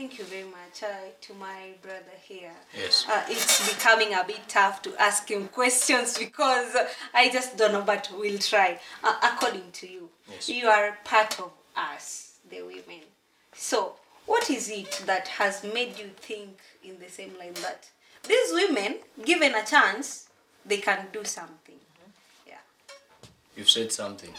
Thank 0.00 0.18
you 0.18 0.24
very 0.24 0.44
much 0.44 0.82
uh, 0.82 0.86
to 1.20 1.34
my 1.34 1.74
brother 1.82 2.16
here. 2.22 2.52
Yes. 2.74 3.04
Uh, 3.06 3.22
it's 3.28 3.68
becoming 3.74 4.14
a 4.14 4.24
bit 4.26 4.40
tough 4.48 4.80
to 4.80 4.96
ask 4.98 5.30
him 5.30 5.48
questions 5.52 6.16
because 6.16 6.74
I 7.12 7.28
just 7.28 7.58
don't 7.58 7.72
know, 7.72 7.82
but 7.82 8.10
we'll 8.18 8.38
try. 8.38 8.80
Uh, 9.04 9.16
according 9.22 9.72
to 9.72 9.86
you, 9.86 10.08
Yes. 10.32 10.48
you 10.48 10.68
are 10.68 10.96
part 11.04 11.38
of 11.38 11.50
us, 11.76 12.38
the 12.48 12.62
women. 12.62 13.04
So, 13.54 13.96
what 14.24 14.48
is 14.48 14.70
it 14.70 15.02
that 15.04 15.28
has 15.28 15.64
made 15.64 15.98
you 15.98 16.08
think 16.16 16.56
in 16.82 16.98
the 16.98 17.10
same 17.10 17.32
line 17.38 17.52
that 17.60 17.90
these 18.26 18.54
women, 18.54 19.00
given 19.22 19.54
a 19.54 19.66
chance, 19.66 20.30
they 20.64 20.78
can 20.78 21.08
do 21.12 21.24
something? 21.24 21.78
Yeah. 22.46 22.54
You've 23.54 23.68
said 23.68 23.92
something. 23.92 24.32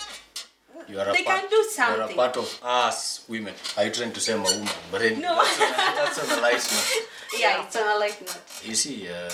You 0.88 1.00
are 1.00 1.10
a 1.10 1.14
They 1.14 1.24
part, 1.24 1.42
can 1.42 1.50
do 1.50 1.64
something. 1.70 1.96
You 1.96 2.02
are 2.04 2.12
a 2.12 2.16
part 2.16 2.38
of 2.38 2.60
us 2.64 3.26
women. 3.28 3.54
Are 3.78 3.86
you 3.86 3.92
trying 3.92 4.12
to 4.14 4.20
say 4.20 4.34
I'm 4.34 4.42
a 4.42 4.44
woman? 4.44 4.70
But 4.92 5.02
anyway, 5.02 5.22
No. 5.22 5.36
that's, 5.36 5.60
on, 5.62 5.72
that's 5.96 6.20
on 6.24 6.30
the 6.36 6.42
light 6.42 6.54
note. 6.72 7.08
Yeah, 7.40 7.64
it's 7.66 7.76
on 7.76 7.96
a 7.96 8.00
light 8.00 8.20
note. 8.22 8.42
You 8.64 8.76
see, 8.76 9.08
uh, 9.10 9.30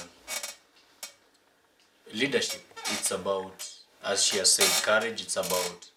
leadership, 2.13 2.63
it's 2.92 3.12
about, 3.12 3.68
as 4.06 4.24
she 4.25 4.38
has 4.38 4.51
said, 4.51 4.70
courage, 4.84 5.22
it's 5.22 5.36
about 5.38 5.89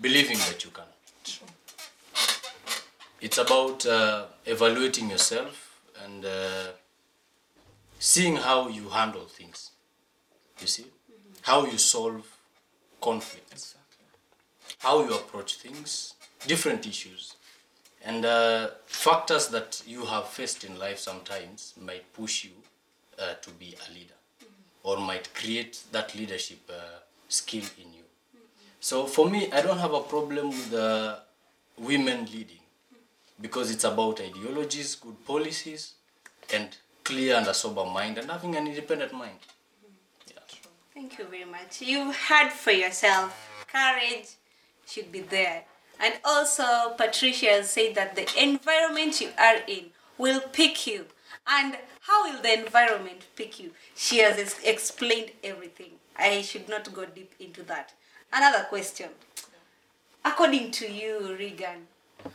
believing 0.00 0.38
that 0.38 0.64
you 0.64 0.70
can. 0.70 0.84
It's 3.20 3.38
about 3.38 3.86
uh, 3.86 4.26
evaluating 4.44 5.08
yourself 5.10 5.80
and 6.04 6.24
uh, 6.26 6.66
seeing 7.98 8.36
how 8.36 8.68
you 8.68 8.88
handle 8.90 9.24
things. 9.24 9.70
You 10.60 10.66
see? 10.66 10.86
How 11.42 11.64
you 11.64 11.78
solve 11.78 12.26
conflicts, 13.00 13.52
Exactly. 13.52 13.80
How 14.84 15.02
you 15.02 15.14
approach 15.14 15.54
things, 15.56 16.14
different 16.46 16.86
issues. 16.86 17.36
And 18.04 18.26
uh, 18.26 18.68
factors 18.84 19.48
that 19.48 19.82
you 19.86 20.04
have 20.04 20.28
faced 20.28 20.62
in 20.62 20.78
life 20.78 20.98
sometimes 20.98 21.72
might 21.80 22.12
push 22.12 22.44
you 22.44 22.50
uh, 23.18 23.34
to 23.40 23.50
be 23.52 23.74
a 23.88 23.92
leader 23.94 24.18
or 24.82 24.98
might 24.98 25.32
create 25.32 25.80
that 25.92 26.14
leadership 26.14 26.58
uh, 26.68 26.98
skill 27.28 27.64
in 27.82 27.94
you. 27.94 28.02
So 28.80 29.06
for 29.06 29.30
me, 29.30 29.50
I 29.50 29.62
don't 29.62 29.78
have 29.78 29.94
a 29.94 30.02
problem 30.02 30.50
with 30.50 30.74
uh, 30.74 31.16
women 31.78 32.26
leading 32.26 32.64
because 33.40 33.70
it's 33.70 33.84
about 33.84 34.20
ideologies, 34.20 34.96
good 34.96 35.24
policies, 35.24 35.94
and 36.52 36.76
clear 37.04 37.36
and 37.36 37.46
a 37.46 37.54
sober 37.54 37.86
mind 37.86 38.18
and 38.18 38.30
having 38.30 38.54
an 38.54 38.66
independent 38.66 39.14
mind. 39.14 39.38
Yeah. 40.28 40.40
Thank 40.92 41.18
you 41.18 41.24
very 41.24 41.46
much. 41.46 41.80
You've 41.80 42.14
heard 42.14 42.52
for 42.52 42.72
yourself. 42.72 43.50
Courage 43.66 44.36
should 44.86 45.10
be 45.12 45.20
there. 45.20 45.64
And 46.00 46.14
also, 46.24 46.94
Patricia 46.96 47.62
said 47.64 47.94
that 47.94 48.16
the 48.16 48.26
environment 48.42 49.20
you 49.20 49.30
are 49.38 49.58
in 49.66 49.86
will 50.18 50.40
pick 50.40 50.86
you. 50.86 51.06
And 51.46 51.76
how 52.00 52.24
will 52.24 52.42
the 52.42 52.58
environment 52.64 53.26
pick 53.36 53.60
you? 53.60 53.70
She 53.94 54.18
has 54.18 54.58
explained 54.64 55.30
everything. 55.42 55.92
I 56.16 56.42
should 56.42 56.68
not 56.68 56.92
go 56.92 57.04
deep 57.06 57.32
into 57.40 57.62
that. 57.64 57.92
Another 58.32 58.64
question. 58.64 59.10
According 60.24 60.70
to 60.72 60.90
you, 60.90 61.36
Regan, 61.38 61.86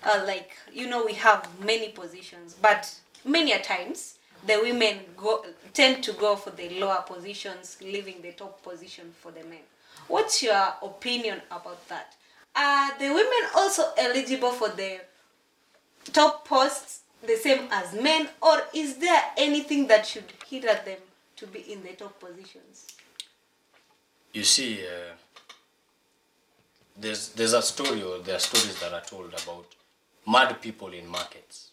uh, 0.03 0.23
like, 0.25 0.51
you 0.71 0.87
know, 0.87 1.05
we 1.05 1.13
have 1.13 1.47
many 1.63 1.89
positions, 1.89 2.55
but 2.61 2.93
many 3.25 3.51
a 3.51 3.59
times 3.59 4.19
the 4.45 4.59
women 4.61 4.99
go 5.17 5.43
tend 5.73 6.03
to 6.03 6.13
go 6.13 6.35
for 6.35 6.51
the 6.51 6.69
lower 6.79 7.03
positions, 7.05 7.77
leaving 7.81 8.21
the 8.21 8.31
top 8.31 8.63
position 8.63 9.11
for 9.19 9.31
the 9.31 9.43
men. 9.43 9.59
What's 10.07 10.41
your 10.41 10.73
opinion 10.81 11.41
about 11.51 11.87
that? 11.89 12.15
Are 12.65 12.97
the 12.99 13.09
women 13.19 13.43
also 13.55 13.83
eligible 13.97 14.51
for 14.51 14.69
the 14.81 14.91
top 16.13 16.45
posts 16.47 17.01
the 17.31 17.35
same 17.45 17.67
as 17.71 17.93
men 17.93 18.27
or 18.41 18.55
is 18.73 18.97
there 18.97 19.21
anything 19.37 19.87
that 19.87 20.05
should 20.05 20.29
hinder 20.49 20.75
them 20.85 21.01
to 21.35 21.47
be 21.47 21.59
in 21.73 21.83
the 21.83 21.93
top 22.03 22.19
positions 22.19 22.77
You 24.33 24.43
see, 24.43 24.71
uh, 24.85 25.13
there's 27.03 27.29
there's 27.37 27.53
a 27.53 27.61
story 27.61 28.01
or 28.03 28.19
there 28.19 28.35
are 28.35 28.39
stories 28.51 28.75
that 28.81 28.93
are 28.93 29.01
told 29.01 29.29
about 29.43 29.65
mad 30.35 30.61
people 30.61 30.89
in 30.99 31.07
markets. 31.07 31.71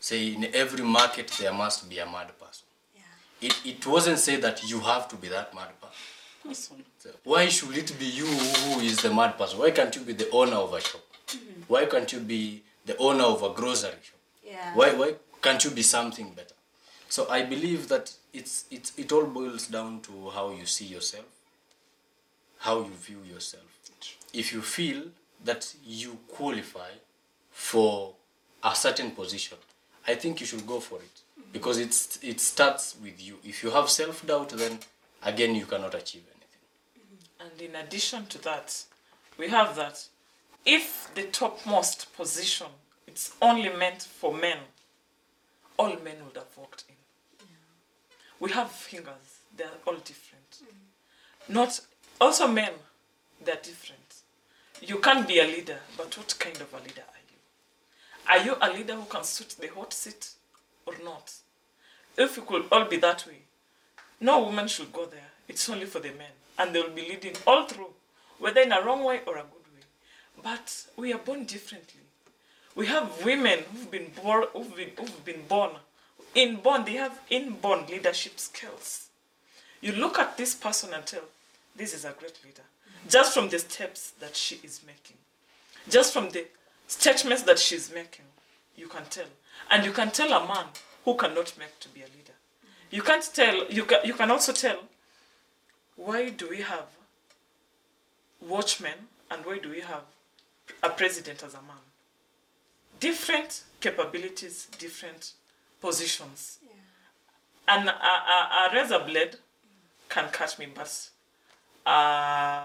Say 0.00 0.18
in 0.34 0.44
every 0.62 0.84
market 0.84 1.28
there 1.40 1.52
must 1.52 1.88
be 1.88 1.98
a 1.98 2.06
mad 2.06 2.28
person. 2.42 2.66
It 3.40 3.54
it 3.72 3.86
wasn't 3.86 4.18
said 4.18 4.42
that 4.42 4.58
you 4.70 4.80
have 4.80 5.04
to 5.12 5.16
be 5.16 5.28
that 5.28 5.54
mad 5.54 5.70
person. 5.80 6.13
Why 7.24 7.48
should 7.48 7.76
it 7.76 7.98
be 7.98 8.06
you 8.06 8.26
who 8.26 8.80
is 8.80 8.98
the 8.98 9.12
mad 9.12 9.38
person? 9.38 9.58
Why 9.58 9.70
can't 9.70 9.94
you 9.96 10.02
be 10.02 10.12
the 10.12 10.30
owner 10.30 10.56
of 10.56 10.72
a 10.74 10.80
shop? 10.80 11.00
Mm-hmm. 11.28 11.62
Why 11.68 11.86
can't 11.86 12.12
you 12.12 12.20
be 12.20 12.62
the 12.84 12.96
owner 12.98 13.24
of 13.24 13.42
a 13.42 13.50
grocery 13.50 13.90
shop? 14.02 14.20
yeah 14.44 14.74
Why 14.74 14.92
why 14.94 15.14
can't 15.42 15.64
you 15.64 15.70
be 15.70 15.82
something 15.82 16.30
better? 16.32 16.54
So 17.08 17.28
I 17.30 17.42
believe 17.42 17.88
that 17.88 18.12
it's 18.32 18.64
it's 18.70 18.92
it 18.96 19.12
all 19.12 19.24
boils 19.26 19.66
down 19.68 20.00
to 20.02 20.30
how 20.30 20.50
you 20.50 20.66
see 20.66 20.86
yourself, 20.86 21.24
how 22.58 22.78
you 22.80 22.94
view 23.08 23.20
yourself. 23.32 23.64
If 24.32 24.52
you 24.52 24.62
feel 24.62 25.02
that 25.44 25.72
you 25.84 26.18
qualify 26.28 26.90
for 27.50 28.14
a 28.62 28.74
certain 28.74 29.12
position, 29.12 29.58
I 30.08 30.14
think 30.16 30.40
you 30.40 30.46
should 30.46 30.66
go 30.66 30.80
for 30.80 30.98
it 30.98 31.16
mm-hmm. 31.40 31.52
because 31.52 31.78
it's 31.78 32.18
it 32.22 32.40
starts 32.40 32.96
with 33.02 33.20
you. 33.26 33.38
If 33.44 33.62
you 33.62 33.70
have 33.70 33.88
self 33.88 34.26
doubt, 34.26 34.50
then 34.50 34.78
again 35.22 35.54
you 35.54 35.66
cannot 35.66 35.94
achieve 35.94 36.22
anything. 36.24 36.33
And 37.44 37.60
in 37.60 37.76
addition 37.76 38.26
to 38.26 38.38
that, 38.42 38.84
we 39.38 39.48
have 39.48 39.76
that 39.76 40.06
if 40.64 41.10
the 41.14 41.24
topmost 41.24 42.14
position 42.16 42.68
it's 43.06 43.32
only 43.40 43.68
meant 43.68 44.02
for 44.02 44.32
men, 44.34 44.58
all 45.76 45.96
men 46.02 46.16
would 46.24 46.36
have 46.36 46.56
walked 46.56 46.84
in. 46.88 47.46
We 48.40 48.50
have 48.52 48.70
fingers, 48.70 49.38
they're 49.56 49.68
all 49.86 49.94
different. 49.96 50.50
Mm. 50.62 51.54
Not 51.54 51.80
also 52.20 52.48
men, 52.48 52.72
they're 53.44 53.54
different. 53.62 54.00
You 54.80 54.98
can't 54.98 55.28
be 55.28 55.38
a 55.38 55.44
leader, 55.44 55.78
but 55.96 56.16
what 56.18 56.34
kind 56.38 56.56
of 56.56 56.72
a 56.74 56.78
leader 56.78 57.02
are 57.08 57.24
you? 57.30 57.36
Are 58.28 58.44
you 58.46 58.56
a 58.60 58.76
leader 58.76 58.94
who 58.96 59.04
can 59.04 59.22
suit 59.22 59.54
the 59.60 59.68
hot 59.68 59.92
seat 59.92 60.30
or 60.86 60.94
not? 61.04 61.32
If 62.16 62.36
we 62.36 62.42
could 62.44 62.66
all 62.72 62.86
be 62.86 62.96
that 62.96 63.26
way, 63.26 63.42
no 64.20 64.42
woman 64.42 64.66
should 64.66 64.92
go 64.92 65.06
there. 65.06 65.30
It's 65.46 65.68
only 65.68 65.86
for 65.86 66.00
the 66.00 66.08
men. 66.10 66.32
And 66.58 66.74
they'll 66.74 66.90
be 66.90 67.02
leading 67.02 67.34
all 67.46 67.66
through, 67.66 67.90
whether 68.38 68.60
in 68.60 68.72
a 68.72 68.82
wrong 68.82 69.04
way 69.04 69.20
or 69.26 69.36
a 69.36 69.42
good 69.42 69.66
way. 69.74 69.82
But 70.42 70.86
we 70.96 71.12
are 71.12 71.18
born 71.18 71.44
differently. 71.44 72.00
We 72.74 72.86
have 72.86 73.24
women 73.24 73.60
who've 73.72 73.90
been 73.90 74.10
born, 74.22 74.46
who've 74.52 74.76
been, 74.76 74.90
who've 74.98 75.24
been 75.24 75.42
born. 75.48 75.70
Inborn, 76.34 76.84
they 76.84 76.94
have 76.94 77.20
inborn 77.30 77.86
leadership 77.86 78.40
skills. 78.40 79.08
You 79.80 79.92
look 79.92 80.18
at 80.18 80.36
this 80.36 80.54
person 80.54 80.92
and 80.92 81.06
tell, 81.06 81.22
this 81.76 81.94
is 81.94 82.04
a 82.04 82.14
great 82.18 82.38
leader. 82.44 82.62
Just 83.08 83.34
from 83.34 83.48
the 83.48 83.58
steps 83.58 84.12
that 84.20 84.34
she 84.34 84.58
is 84.62 84.80
making. 84.86 85.16
Just 85.88 86.12
from 86.12 86.30
the 86.30 86.46
statements 86.88 87.42
that 87.42 87.58
she's 87.58 87.92
making, 87.92 88.24
you 88.76 88.88
can 88.88 89.04
tell. 89.10 89.26
And 89.70 89.84
you 89.84 89.92
can 89.92 90.10
tell 90.10 90.32
a 90.32 90.46
man 90.46 90.66
who 91.04 91.14
cannot 91.14 91.52
make 91.58 91.78
to 91.80 91.88
be 91.90 92.00
a 92.00 92.04
leader. 92.04 92.32
You 92.90 93.02
can't 93.02 93.28
tell, 93.32 93.66
you 93.68 93.84
can, 93.84 94.00
you 94.04 94.14
can 94.14 94.30
also 94.30 94.52
tell 94.52 94.78
why 95.96 96.30
do 96.30 96.48
we 96.48 96.60
have 96.60 96.86
watchmen 98.40 99.08
and 99.30 99.44
why 99.44 99.58
do 99.58 99.70
we 99.70 99.80
have 99.80 100.02
a 100.82 100.90
president 100.90 101.42
as 101.42 101.54
a 101.54 101.62
man? 101.62 101.76
Different 103.00 103.64
capabilities, 103.80 104.68
different 104.78 105.32
positions. 105.80 106.58
And 107.66 107.88
a, 107.88 107.92
a, 107.92 108.68
a 108.70 108.74
razor 108.74 108.98
blade 109.00 109.36
can 110.08 110.28
cut 110.30 110.58
me, 110.58 110.66
but 110.74 111.08
uh, 111.86 112.64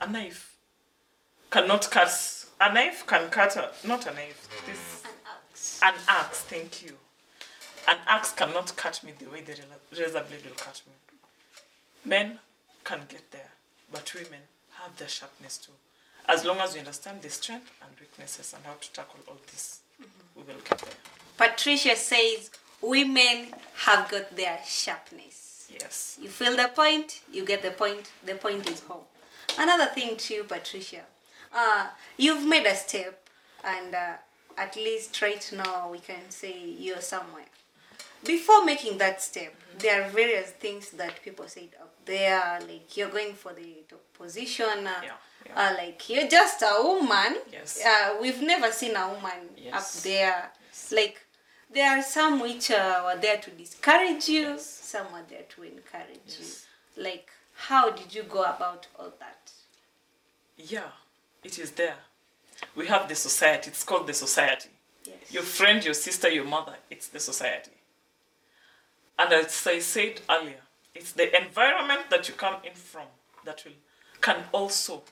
a 0.00 0.10
knife 0.10 0.56
cannot 1.50 1.90
cut. 1.90 2.10
A 2.60 2.72
knife 2.72 3.06
can 3.06 3.30
cut, 3.30 3.56
a, 3.56 3.70
not 3.86 4.06
a 4.06 4.12
knife, 4.12 4.48
this, 4.66 5.02
an 5.04 5.14
axe, 5.26 5.80
An 5.82 5.94
axe, 6.08 6.40
thank 6.42 6.82
you. 6.84 6.92
An 7.88 7.96
axe 8.06 8.32
cannot 8.32 8.74
cut 8.76 9.02
me 9.04 9.12
the 9.18 9.26
way 9.30 9.40
the 9.40 9.54
razor 9.98 10.24
blade 10.28 10.44
will 10.44 10.56
cut 10.56 10.80
me. 10.86 10.92
Men 12.04 12.38
can 12.84 13.00
get 13.08 13.30
there, 13.30 13.50
but 13.92 14.12
women 14.14 14.40
have 14.80 14.96
their 14.96 15.08
sharpness 15.08 15.58
too. 15.58 15.72
As 16.26 16.44
long 16.44 16.58
as 16.58 16.74
we 16.74 16.80
understand 16.80 17.22
the 17.22 17.30
strength 17.30 17.70
and 17.82 17.90
weaknesses 18.00 18.54
and 18.54 18.64
how 18.64 18.74
to 18.80 18.92
tackle 18.92 19.20
all 19.28 19.38
this, 19.50 19.80
we 20.36 20.42
will 20.42 20.60
get 20.68 20.78
there. 20.78 20.94
patricia 21.36 21.96
says 21.96 22.50
women 22.80 23.54
have 23.76 24.10
got 24.10 24.34
their 24.36 24.58
sharpness 24.66 25.44
Yes. 25.70 26.18
You 26.20 26.28
feel 26.28 26.56
the 26.56 26.68
point, 26.68 27.20
you 27.32 27.44
get 27.44 27.62
the 27.62 27.70
point, 27.70 28.10
the 28.24 28.34
point 28.34 28.68
is 28.68 28.80
home. 28.80 29.04
Another 29.58 29.86
thing 29.86 30.16
too, 30.16 30.44
Patricia, 30.44 31.02
uh, 31.52 31.88
you've 32.16 32.46
made 32.46 32.66
a 32.66 32.74
step, 32.74 33.28
and 33.62 33.94
uh, 33.94 34.14
at 34.58 34.76
least 34.76 35.20
right 35.22 35.52
now 35.56 35.90
we 35.90 35.98
can 35.98 36.30
say 36.30 36.54
you're 36.78 37.00
somewhere. 37.00 37.44
Before 38.24 38.64
making 38.64 38.98
that 38.98 39.20
step, 39.22 39.54
there 39.78 40.02
are 40.02 40.08
various 40.08 40.50
things 40.50 40.90
that 40.90 41.22
people 41.22 41.46
said 41.48 41.68
up 41.80 41.92
there, 42.04 42.58
like 42.68 42.96
you're 42.96 43.08
going 43.10 43.34
for 43.34 43.52
the 43.52 43.82
top 43.88 44.00
position, 44.14 44.86
uh, 44.86 45.00
Yeah, 45.02 45.12
yeah. 45.46 45.52
Uh, 45.70 45.74
like 45.76 46.08
you're 46.08 46.28
just 46.28 46.62
a 46.62 46.82
woman. 46.82 47.36
Yes. 47.52 47.82
Uh, 47.84 48.16
we've 48.20 48.40
never 48.40 48.70
seen 48.72 48.96
a 48.96 49.08
woman 49.08 49.48
up 49.72 49.90
there. 50.02 50.50
Yes. 50.70 50.92
Like 50.92 51.20
there 51.72 51.98
are 51.98 52.02
some 52.02 52.40
which 52.40 52.70
uh, 52.70 53.02
were 53.04 53.20
there 53.20 53.38
to 53.38 53.50
discourage 53.50 54.28
you, 54.28 54.42
yes. 54.42 54.66
some 54.66 55.06
were 55.12 55.24
there 55.28 55.42
to 55.50 55.62
encourage 55.62 56.20
Yes. 56.26 56.66
you. 56.96 57.02
Like, 57.04 57.28
how 57.54 57.90
did 57.90 58.14
you 58.14 58.22
go 58.22 58.42
about 58.44 58.86
all 58.98 59.12
that? 59.18 59.50
Yeah, 60.56 60.90
it 61.42 61.58
is 61.58 61.72
there. 61.72 61.96
We 62.76 62.86
have 62.86 63.08
the 63.08 63.16
society. 63.16 63.70
It's 63.70 63.82
called 63.84 64.06
the 64.06 64.14
society. 64.14 64.68
Yes. 65.04 65.16
Your 65.30 65.42
friend, 65.42 65.84
your 65.84 65.94
sister, 65.94 66.30
your 66.30 66.44
mother, 66.44 66.76
it's 66.90 67.08
the 67.08 67.18
society. 67.20 67.72
And 69.18 69.32
as 69.32 69.66
I 69.66 69.78
said 69.78 70.20
earlier, 70.28 70.60
it's 70.94 71.12
the 71.12 71.36
environment 71.40 72.10
that 72.10 72.28
you 72.28 72.34
come 72.34 72.56
in 72.64 72.74
from 72.74 73.06
that 73.44 73.64
will 73.64 73.72
can 74.20 74.44
also 74.52 75.02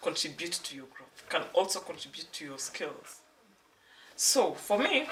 contribute 0.00 0.52
to 0.52 0.74
your 0.74 0.86
growth, 0.86 1.24
can 1.28 1.42
also 1.52 1.78
contribute 1.80 2.32
to 2.32 2.44
your 2.44 2.58
skills. 2.58 3.20
So 4.14 4.54
for 4.54 4.78
me, 4.78 5.06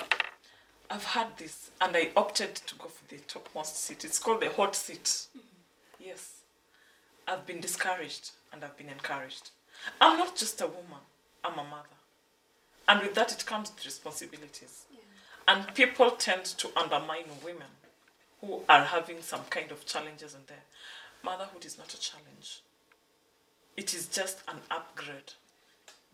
I've 0.90 1.05
had 1.05 1.37
this 1.37 1.70
and 1.79 1.94
I 1.94 2.11
opted 2.16 2.55
to 2.55 2.75
go 2.77 2.88
for 2.88 3.07
the 3.09 3.20
topmost 3.29 3.77
seat. 3.77 4.05
It's 4.05 4.18
called 4.18 4.40
the 4.40 4.49
hot 4.51 4.75
seat. 4.75 5.27
Yes. 6.01 6.38
I've 7.29 7.44
been 7.44 7.61
discouraged 7.61 8.31
and 8.51 8.64
I've 8.64 8.79
been 8.79 8.88
encouraged. 8.88 9.51
I'm 10.01 10.18
not 10.18 10.37
just 10.37 10.61
a 10.62 10.66
woman, 10.66 11.05
I'm 11.44 11.59
a 11.59 11.64
mother. 11.64 11.88
And 12.88 13.01
with 13.01 13.14
that, 13.14 13.33
it 13.33 13.44
comes 13.44 13.73
with 13.75 13.85
responsibilities. 13.85 14.85
And 15.47 15.75
people 15.75 16.12
tend 16.12 16.44
to 16.44 16.70
undermine 16.79 17.25
women 17.44 17.68
who 18.46 18.62
are 18.68 18.85
having 18.85 19.22
some 19.22 19.42
kind 19.50 19.70
of 19.70 19.87
challenges 19.87 20.35
in 20.35 20.40
there. 20.46 20.64
Motherhood 21.22 21.64
is 21.64 21.78
not 21.78 21.92
a 21.94 22.00
challenge, 22.00 22.62
it 23.76 23.94
is 23.94 24.07
just 24.07 24.42
an 24.48 24.59
upgrade 24.70 25.33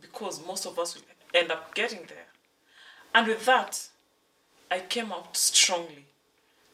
because 0.00 0.44
most 0.46 0.66
of 0.66 0.78
us 0.78 0.94
will 0.94 1.02
end 1.34 1.50
up 1.50 1.74
getting 1.74 2.04
there. 2.08 2.26
And 3.14 3.26
with 3.26 3.44
that, 3.46 3.88
I 4.70 4.80
came 4.80 5.12
out 5.12 5.36
strongly 5.36 6.06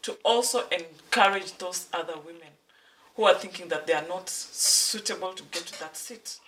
to 0.02 0.16
also 0.24 0.62
encourage 0.68 1.56
those 1.58 1.86
other 1.92 2.14
women 2.24 2.52
who 3.16 3.24
are 3.24 3.34
thinking 3.34 3.68
that 3.68 3.86
they 3.86 3.94
are 3.94 4.06
not 4.06 4.28
suitable 4.28 5.32
to 5.32 5.42
get 5.44 5.66
to 5.66 5.80
that 5.80 5.96
seat. 5.96 6.38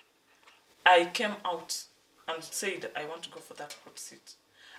I 0.84 1.06
came 1.06 1.34
out 1.44 1.84
and 2.28 2.42
said 2.44 2.90
I 2.94 3.06
want 3.06 3.22
to 3.24 3.30
go 3.30 3.40
for 3.40 3.54
that 3.54 3.74
seat. 3.94 4.34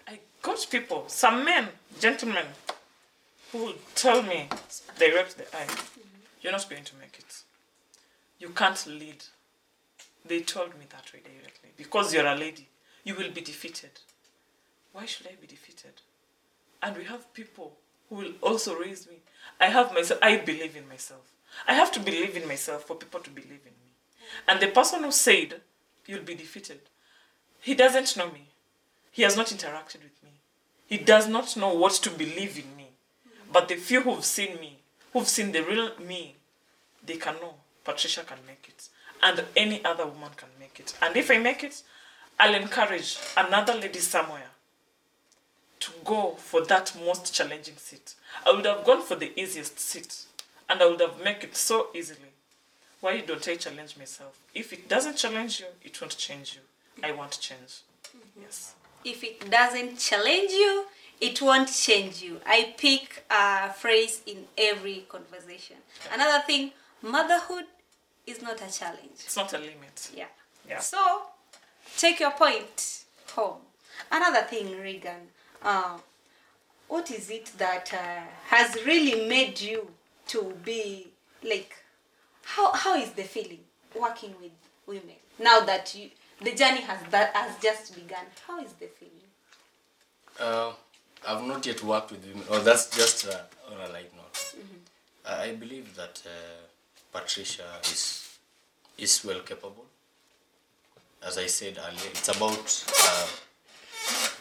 I 0.08 0.20
got 0.42 0.66
people, 0.70 1.06
some 1.08 1.44
men, 1.44 1.68
gentlemen, 2.00 2.46
who 3.52 3.74
tell 3.96 4.22
me 4.22 4.50
direct 4.98 5.38
the 5.38 5.56
eye, 5.56 5.68
you're 6.42 6.52
not 6.52 6.70
going 6.70 6.84
to 6.84 6.96
make 6.98 7.18
it. 7.18 7.42
You 8.40 8.50
can't 8.50 8.86
lead. 8.88 9.24
They 10.26 10.42
told 10.42 10.78
me 10.80 10.86
that 10.90 11.12
way 11.14 11.22
directly. 11.22 11.70
Because 11.78 12.14
you're 12.14 12.28
a 12.28 12.36
lady, 12.36 12.68
you 13.04 13.16
will 13.16 13.32
be 13.32 13.42
defeated. 13.42 13.92
Why 14.94 15.06
should 15.06 15.28
I 15.28 15.36
be 15.40 15.48
defeated? 15.48 15.94
And 16.82 16.96
we 16.96 17.04
have 17.06 17.34
people 17.34 17.74
who 18.10 18.16
will 18.16 18.32
also 18.42 18.76
raise 18.76 19.08
me. 19.08 19.18
I 19.60 19.68
have 19.68 19.94
myself, 19.94 20.20
I 20.22 20.38
believe 20.38 20.76
in 20.76 20.88
myself. 20.88 21.32
I 21.68 21.74
have 21.74 21.92
to 21.94 22.00
believe 22.00 22.36
in 22.36 22.48
myself 22.48 22.84
for 22.84 22.96
people 22.96 23.20
to 23.20 23.30
believe 23.30 23.50
in 23.50 23.74
me. 23.74 23.92
And 24.48 24.60
the 24.60 24.68
person 24.68 25.04
who 25.04 25.12
said, 25.12 25.62
you'll 26.06 26.24
be 26.24 26.36
defeated, 26.36 26.82
he 27.60 27.76
doesn't 27.76 28.16
know 28.16 28.32
me. 28.32 28.48
He 29.12 29.24
has 29.24 29.36
not 29.36 29.48
interacted 29.48 30.04
with 30.04 30.24
me. 30.24 30.32
He 30.88 30.98
does 30.98 31.28
not 31.28 31.58
know 31.58 31.74
what 31.74 31.94
to 31.94 32.10
believe 32.10 32.58
in 32.58 32.76
me. 32.78 32.79
But 33.52 33.68
the 33.68 33.76
few 33.76 34.02
who've 34.02 34.24
seen 34.26 34.60
me, 34.60 34.80
who've 35.14 35.28
seen 35.28 35.52
the 35.52 35.64
real 35.64 35.92
me, 36.00 36.36
they 37.06 37.18
can 37.18 37.36
know 37.36 37.56
Patricia 37.84 38.24
can 38.24 38.38
make 38.48 38.66
it. 38.68 38.90
and 39.22 39.44
any 39.56 39.84
other 39.84 40.06
woman 40.06 40.30
can 40.38 40.48
make 40.60 40.80
it. 40.80 40.94
And 41.02 41.16
if 41.18 41.30
I 41.30 41.38
make 41.38 41.64
it, 41.64 41.82
I'll 42.40 42.56
encourage 42.56 43.18
another 43.36 43.74
lady 43.74 44.00
somewhere 44.00 44.52
to 45.82 45.92
go 46.06 46.36
for 46.38 46.66
that 46.66 46.96
most 47.06 47.34
challenging 47.34 47.76
seat. 47.78 48.16
I 48.46 48.52
would 48.52 48.66
have 48.66 48.86
gone 48.86 49.02
for 49.02 49.16
the 49.16 49.38
easiest 49.40 49.80
seat 49.80 50.24
and 50.70 50.82
I 50.82 50.86
would 50.86 51.00
have 51.02 51.22
made 51.24 51.44
it 51.44 51.56
so 51.56 51.88
easily. 51.94 52.32
Why 53.02 53.22
don't 53.22 53.46
I 53.48 53.56
challenge 53.56 53.98
myself? 53.98 54.40
If 54.54 54.72
it 54.74 54.88
doesn't 54.90 55.18
challenge 55.18 55.60
you, 55.60 55.68
it 55.84 56.00
won't 56.02 56.18
change 56.18 56.56
you. 56.56 56.62
I 57.08 57.12
want 57.12 57.40
change. 57.40 57.82
Yes. 58.40 58.74
if 59.06 59.24
it 59.24 59.50
doesn't 59.50 59.98
challenge 60.00 60.52
you, 60.52 60.86
it 61.22 61.42
won't 61.42 61.70
change 61.70 62.22
you. 62.22 62.40
I 62.46 62.74
pick 62.78 63.26
a 63.30 63.72
phrase 63.74 64.22
in 64.26 64.46
every 64.58 65.06
conversation. 65.10 65.78
Another 66.14 66.44
thing, 66.46 66.72
motherhood 67.02 67.66
is 68.26 68.42
not 68.42 68.56
a 68.62 68.72
challenge. 68.72 69.20
It's 69.26 69.36
not 69.36 69.54
a 69.54 69.58
limit. 69.58 70.12
Yeah. 70.16 70.26
Yeah. 70.68 70.80
So, 70.80 71.24
take 71.98 72.20
your 72.20 72.32
point 72.32 73.04
home. 73.32 73.60
Another 74.12 74.42
thing, 74.42 74.80
Regan, 74.80 75.28
uh, 75.62 75.98
what 76.88 77.12
is 77.12 77.30
it 77.30 77.52
that 77.58 77.94
uh, 77.94 78.22
has 78.48 78.76
really 78.86 79.28
made 79.28 79.60
you 79.60 79.88
to 80.28 80.54
be 80.64 81.08
like, 81.44 81.76
how, 82.44 82.72
how 82.74 82.96
is 82.96 83.12
the 83.12 83.24
feeling 83.24 83.60
working 84.00 84.34
with 84.42 84.52
women 84.86 85.16
now 85.38 85.60
that 85.62 85.96
you 85.96 86.10
the 86.42 86.54
journey 86.56 86.82
has 86.82 87.00
that 87.12 87.36
has 87.36 87.62
just 87.62 87.94
begun? 87.96 88.26
How 88.48 88.60
is 88.64 88.74
the 88.74 88.88
feeling? 88.88 89.14
Uh, 90.40 90.72
I've 91.28 91.44
not 91.46 91.66
yet 91.66 91.84
worked 91.84 92.12
with 92.12 92.26
women. 92.26 92.44
Oh, 92.50 92.60
that's 92.60 92.90
just 92.96 93.28
uh, 93.28 93.42
on 93.72 93.80
a 93.90 93.92
light 93.92 94.12
note. 94.16 94.56
I 95.26 95.50
I 95.50 95.56
believe 95.56 95.96
that 95.96 96.22
uh, 96.26 96.30
Patricia 97.12 97.66
is 97.84 98.38
is 98.98 99.24
well 99.26 99.40
capable. 99.42 99.86
As 101.26 101.38
I 101.38 101.48
said 101.48 101.78
earlier, 101.78 102.10
it's 102.12 102.30
about 102.30 102.86
uh, 103.04 103.28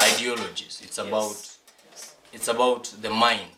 ideologies. 0.03 0.81
It's 0.85 0.99
about 0.99 1.37
Yes. 1.91 2.15
it's 2.33 2.49
about 2.49 2.85
the 3.03 3.11
mind. 3.11 3.51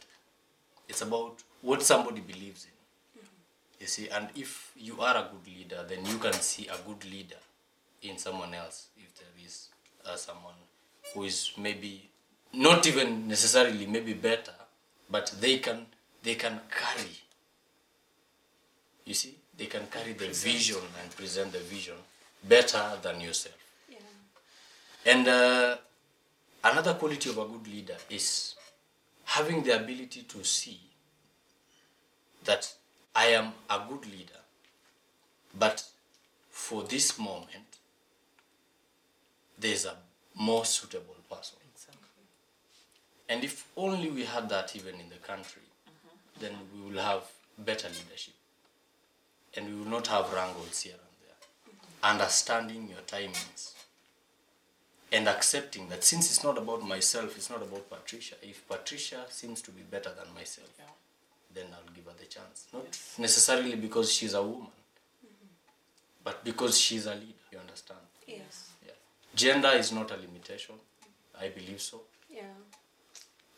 It's 0.88 1.02
about 1.02 1.42
what 1.62 1.82
somebody 1.82 2.20
believes 2.20 2.64
in. 2.64 2.70
You 3.80 3.86
see, 3.86 4.08
and 4.08 4.28
if 4.34 4.72
you 4.76 5.00
are 5.00 5.16
a 5.16 5.28
good 5.30 5.46
leader, 5.54 5.84
then 5.88 6.04
you 6.06 6.18
can 6.18 6.32
see 6.34 6.68
a 6.68 6.76
good 6.86 7.04
leader 7.10 7.38
in 8.02 8.18
someone 8.18 8.52
else. 8.54 8.88
If 8.96 9.14
there 9.18 9.44
is 9.46 9.68
uh, 10.06 10.16
someone 10.16 10.54
who 11.14 11.24
is 11.24 11.52
maybe 11.56 12.08
not 12.52 12.86
even 12.86 13.28
necessarily 13.28 13.86
maybe 13.86 14.14
better, 14.14 14.54
but 15.10 15.32
they 15.40 15.58
can 15.58 15.86
they 16.22 16.34
can 16.34 16.60
carry. 16.70 17.16
You 19.04 19.14
see, 19.14 19.36
they 19.56 19.66
can 19.66 19.86
carry 19.90 20.12
the 20.12 20.28
vision 20.28 20.82
and 21.02 21.14
present 21.16 21.52
the 21.52 21.58
vision 21.58 21.94
better 22.48 22.98
than 23.02 23.20
yourself. 23.20 23.54
And 25.06 25.26
uh, 25.26 25.76
another 26.62 26.94
quality 26.94 27.30
of 27.30 27.38
a 27.38 27.46
good 27.46 27.66
leader 27.68 27.96
is 28.10 28.54
having 29.24 29.62
the 29.62 29.76
ability 29.76 30.22
to 30.22 30.44
see 30.44 30.78
that 32.44 32.72
I 33.14 33.26
am 33.26 33.52
a 33.68 33.80
good 33.88 34.04
leader, 34.06 34.40
but 35.58 35.82
for 36.50 36.82
this 36.84 37.18
moment, 37.18 37.78
there's 39.58 39.86
a 39.86 39.96
more 40.34 40.64
suitable 40.64 41.16
person. 41.30 41.59
And 43.30 43.44
if 43.44 43.64
only 43.76 44.10
we 44.10 44.24
had 44.24 44.48
that 44.48 44.74
even 44.74 44.96
in 45.00 45.08
the 45.08 45.16
country, 45.26 45.62
then 46.40 46.52
we 46.74 46.90
will 46.90 47.00
have 47.00 47.22
better 47.56 47.88
leadership. 47.88 48.34
And 49.56 49.66
we 49.68 49.74
will 49.80 49.90
not 49.90 50.08
have 50.08 50.32
wrangles 50.32 50.80
here 50.82 50.94
and 50.94 51.16
there. 51.22 52.10
Understanding 52.10 52.88
your 52.88 53.02
timings 53.06 53.72
and 55.12 55.28
accepting 55.28 55.88
that 55.90 56.02
since 56.02 56.26
it's 56.30 56.42
not 56.42 56.58
about 56.58 56.82
myself, 56.86 57.36
it's 57.36 57.50
not 57.50 57.62
about 57.62 57.88
Patricia. 57.88 58.34
If 58.42 58.66
Patricia 58.68 59.24
seems 59.28 59.62
to 59.62 59.70
be 59.70 59.82
better 59.82 60.10
than 60.10 60.34
myself, 60.34 60.68
Yeah. 60.78 60.84
then 61.54 61.66
I'll 61.72 61.94
give 61.94 62.06
her 62.06 62.14
the 62.18 62.26
chance. 62.26 62.66
Not 62.72 62.84
necessarily 63.18 63.76
because 63.76 64.12
she's 64.12 64.34
a 64.34 64.42
woman, 64.42 64.70
but 66.24 66.44
because 66.44 66.78
she's 66.80 67.06
a 67.06 67.14
leader. 67.14 67.34
You 67.52 67.58
understand? 67.58 68.00
Yes. 68.26 68.70
Yeah. 68.84 68.92
Gender 69.34 69.70
is 69.70 69.92
not 69.92 70.10
a 70.10 70.16
limitation. 70.16 70.76
I 71.40 71.48
believe 71.48 71.80
so. 71.80 72.02
Yeah. 72.28 72.42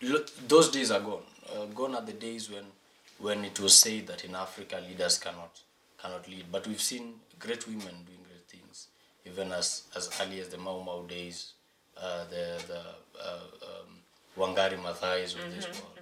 Lo- 0.02 0.24
those 0.48 0.70
days 0.70 0.90
are 0.90 1.00
gone. 1.00 1.22
Uh, 1.54 1.66
gone 1.66 1.94
are 1.94 2.02
the 2.02 2.12
days 2.12 2.50
when, 2.50 2.64
when 3.18 3.44
it 3.44 3.58
was 3.60 3.74
said 3.74 4.06
that 4.08 4.24
in 4.24 4.34
Africa 4.34 4.80
leaders 4.88 5.18
cannot 5.18 5.60
cannot 6.00 6.26
lead. 6.28 6.46
But 6.50 6.66
we've 6.66 6.80
seen 6.80 7.14
great 7.38 7.66
women 7.68 7.94
doing 8.04 8.22
great 8.28 8.46
things, 8.48 8.88
even 9.24 9.52
as 9.52 9.82
as 9.96 10.10
early 10.20 10.40
as 10.40 10.48
the 10.48 10.58
Mau 10.58 10.82
Mau 10.82 11.02
days, 11.06 11.52
uh, 11.96 12.24
the 12.24 12.60
the 12.66 12.80
uh, 13.22 13.38
um, 13.62 13.98
Wangari 14.36 14.76
Maathais 14.82 15.34
of 15.34 15.54
this 15.54 15.66
world. 15.66 15.98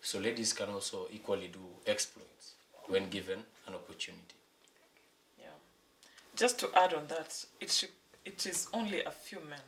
So 0.00 0.18
ladies 0.18 0.52
can 0.52 0.68
also 0.68 1.08
equally 1.12 1.48
do 1.48 1.60
exploits 1.86 2.54
when 2.88 3.08
given 3.08 3.38
an 3.66 3.74
opportunity. 3.74 4.36
Yeah. 5.38 5.46
Just 6.36 6.58
to 6.60 6.68
add 6.74 6.92
on 6.92 7.06
that, 7.08 7.44
it 7.58 7.70
should, 7.70 7.88
it 8.24 8.44
is 8.44 8.68
only 8.74 9.02
a 9.02 9.10
few 9.10 9.38
men 9.48 9.64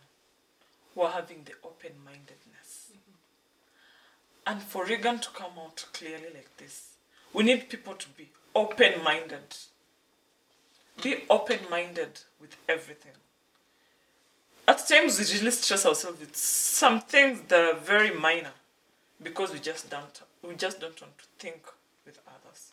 who 0.94 1.00
are 1.02 1.10
having 1.12 1.42
the 1.44 1.54
open-mindedness. 1.64 2.92
And 4.46 4.62
for 4.62 4.84
Reagan 4.84 5.18
to 5.18 5.30
come 5.30 5.52
out 5.58 5.84
clearly 5.92 6.28
like 6.32 6.56
this, 6.56 6.92
we 7.32 7.42
need 7.42 7.68
people 7.68 7.94
to 7.94 8.08
be 8.10 8.28
open-minded. 8.54 9.56
Be 11.02 11.24
open-minded 11.28 12.20
with 12.40 12.56
everything. 12.68 13.12
At 14.68 14.86
times 14.86 15.18
we 15.18 15.38
really 15.38 15.50
stress 15.50 15.84
ourselves 15.84 16.20
with 16.20 16.34
some 16.36 17.00
things 17.00 17.40
that 17.48 17.74
are 17.74 17.78
very 17.78 18.10
minor 18.10 18.52
because 19.22 19.52
we 19.52 19.58
just 19.58 19.90
don't 19.90 20.22
we 20.42 20.54
just 20.54 20.80
don't 20.80 21.00
want 21.00 21.18
to 21.18 21.24
think 21.38 21.62
with 22.04 22.18
others. 22.26 22.72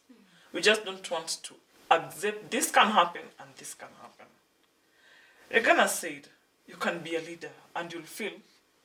We 0.52 0.62
just 0.62 0.86
don't 0.86 1.10
want 1.10 1.40
to 1.44 1.54
accept 1.92 2.52
this 2.52 2.72
can 2.72 2.88
happen 2.88 3.22
and 3.40 3.50
this 3.58 3.74
can 3.74 3.90
happen. 4.02 4.28
Regana 5.52 5.88
said, 5.88 6.28
you 6.68 6.76
can 6.76 7.00
be 7.00 7.16
a 7.16 7.20
leader 7.20 7.52
and 7.76 7.92
you'll 7.92 8.04
feel 8.04 8.34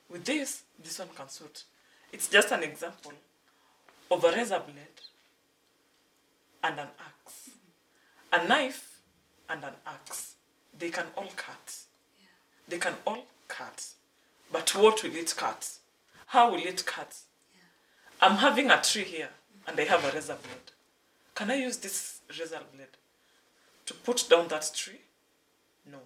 with 0.09 0.25
this, 0.25 0.63
this 0.83 0.99
one 0.99 1.09
can 1.15 1.29
suit. 1.29 1.63
It's 2.11 2.27
just 2.27 2.51
an 2.51 2.63
example 2.63 3.13
of 4.11 4.23
a 4.23 4.31
razor 4.31 4.61
blade 4.65 4.99
and 6.63 6.79
an 6.79 6.87
axe. 6.99 7.49
A 8.33 8.47
knife 8.47 9.01
and 9.49 9.63
an 9.63 9.73
axe. 9.85 10.35
They 10.77 10.89
can 10.89 11.05
all 11.15 11.29
cut. 11.35 11.75
They 12.67 12.77
can 12.77 12.93
all 13.05 13.25
cut. 13.47 13.85
But 14.51 14.75
what 14.75 15.03
will 15.03 15.15
it 15.15 15.33
cut? 15.37 15.69
How 16.27 16.51
will 16.51 16.61
it 16.61 16.85
cut? 16.85 17.15
I'm 18.21 18.37
having 18.37 18.69
a 18.69 18.81
tree 18.81 19.03
here 19.03 19.29
and 19.67 19.79
I 19.79 19.83
have 19.83 20.03
a 20.03 20.11
razor 20.11 20.37
blade. 20.41 20.71
Can 21.35 21.51
I 21.51 21.55
use 21.55 21.77
this 21.77 22.19
razor 22.37 22.61
blade 22.73 22.87
to 23.85 23.93
put 23.93 24.27
down 24.29 24.47
that 24.49 24.71
tree? 24.75 25.01
No. 25.89 25.99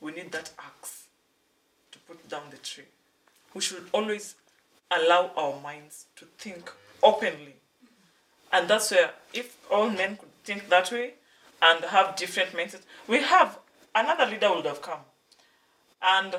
We 0.00 0.12
need 0.12 0.32
that 0.32 0.50
axe 0.58 1.04
to 1.92 1.98
put 2.00 2.28
down 2.28 2.42
the 2.50 2.56
tree. 2.58 2.84
We 3.54 3.60
should 3.60 3.88
always 3.92 4.34
allow 4.96 5.30
our 5.36 5.60
minds 5.60 6.06
to 6.16 6.26
think 6.38 6.70
openly. 7.02 7.56
And 8.52 8.68
that's 8.68 8.90
where, 8.90 9.10
if 9.32 9.56
all 9.70 9.90
men 9.90 10.16
could 10.16 10.28
think 10.44 10.68
that 10.68 10.90
way 10.92 11.14
and 11.60 11.84
have 11.84 12.16
different 12.16 12.52
mindsets, 12.52 12.82
we 13.08 13.20
have 13.22 13.58
another 13.94 14.26
leader 14.26 14.54
would 14.54 14.66
have 14.66 14.80
come. 14.82 15.00
And 16.02 16.36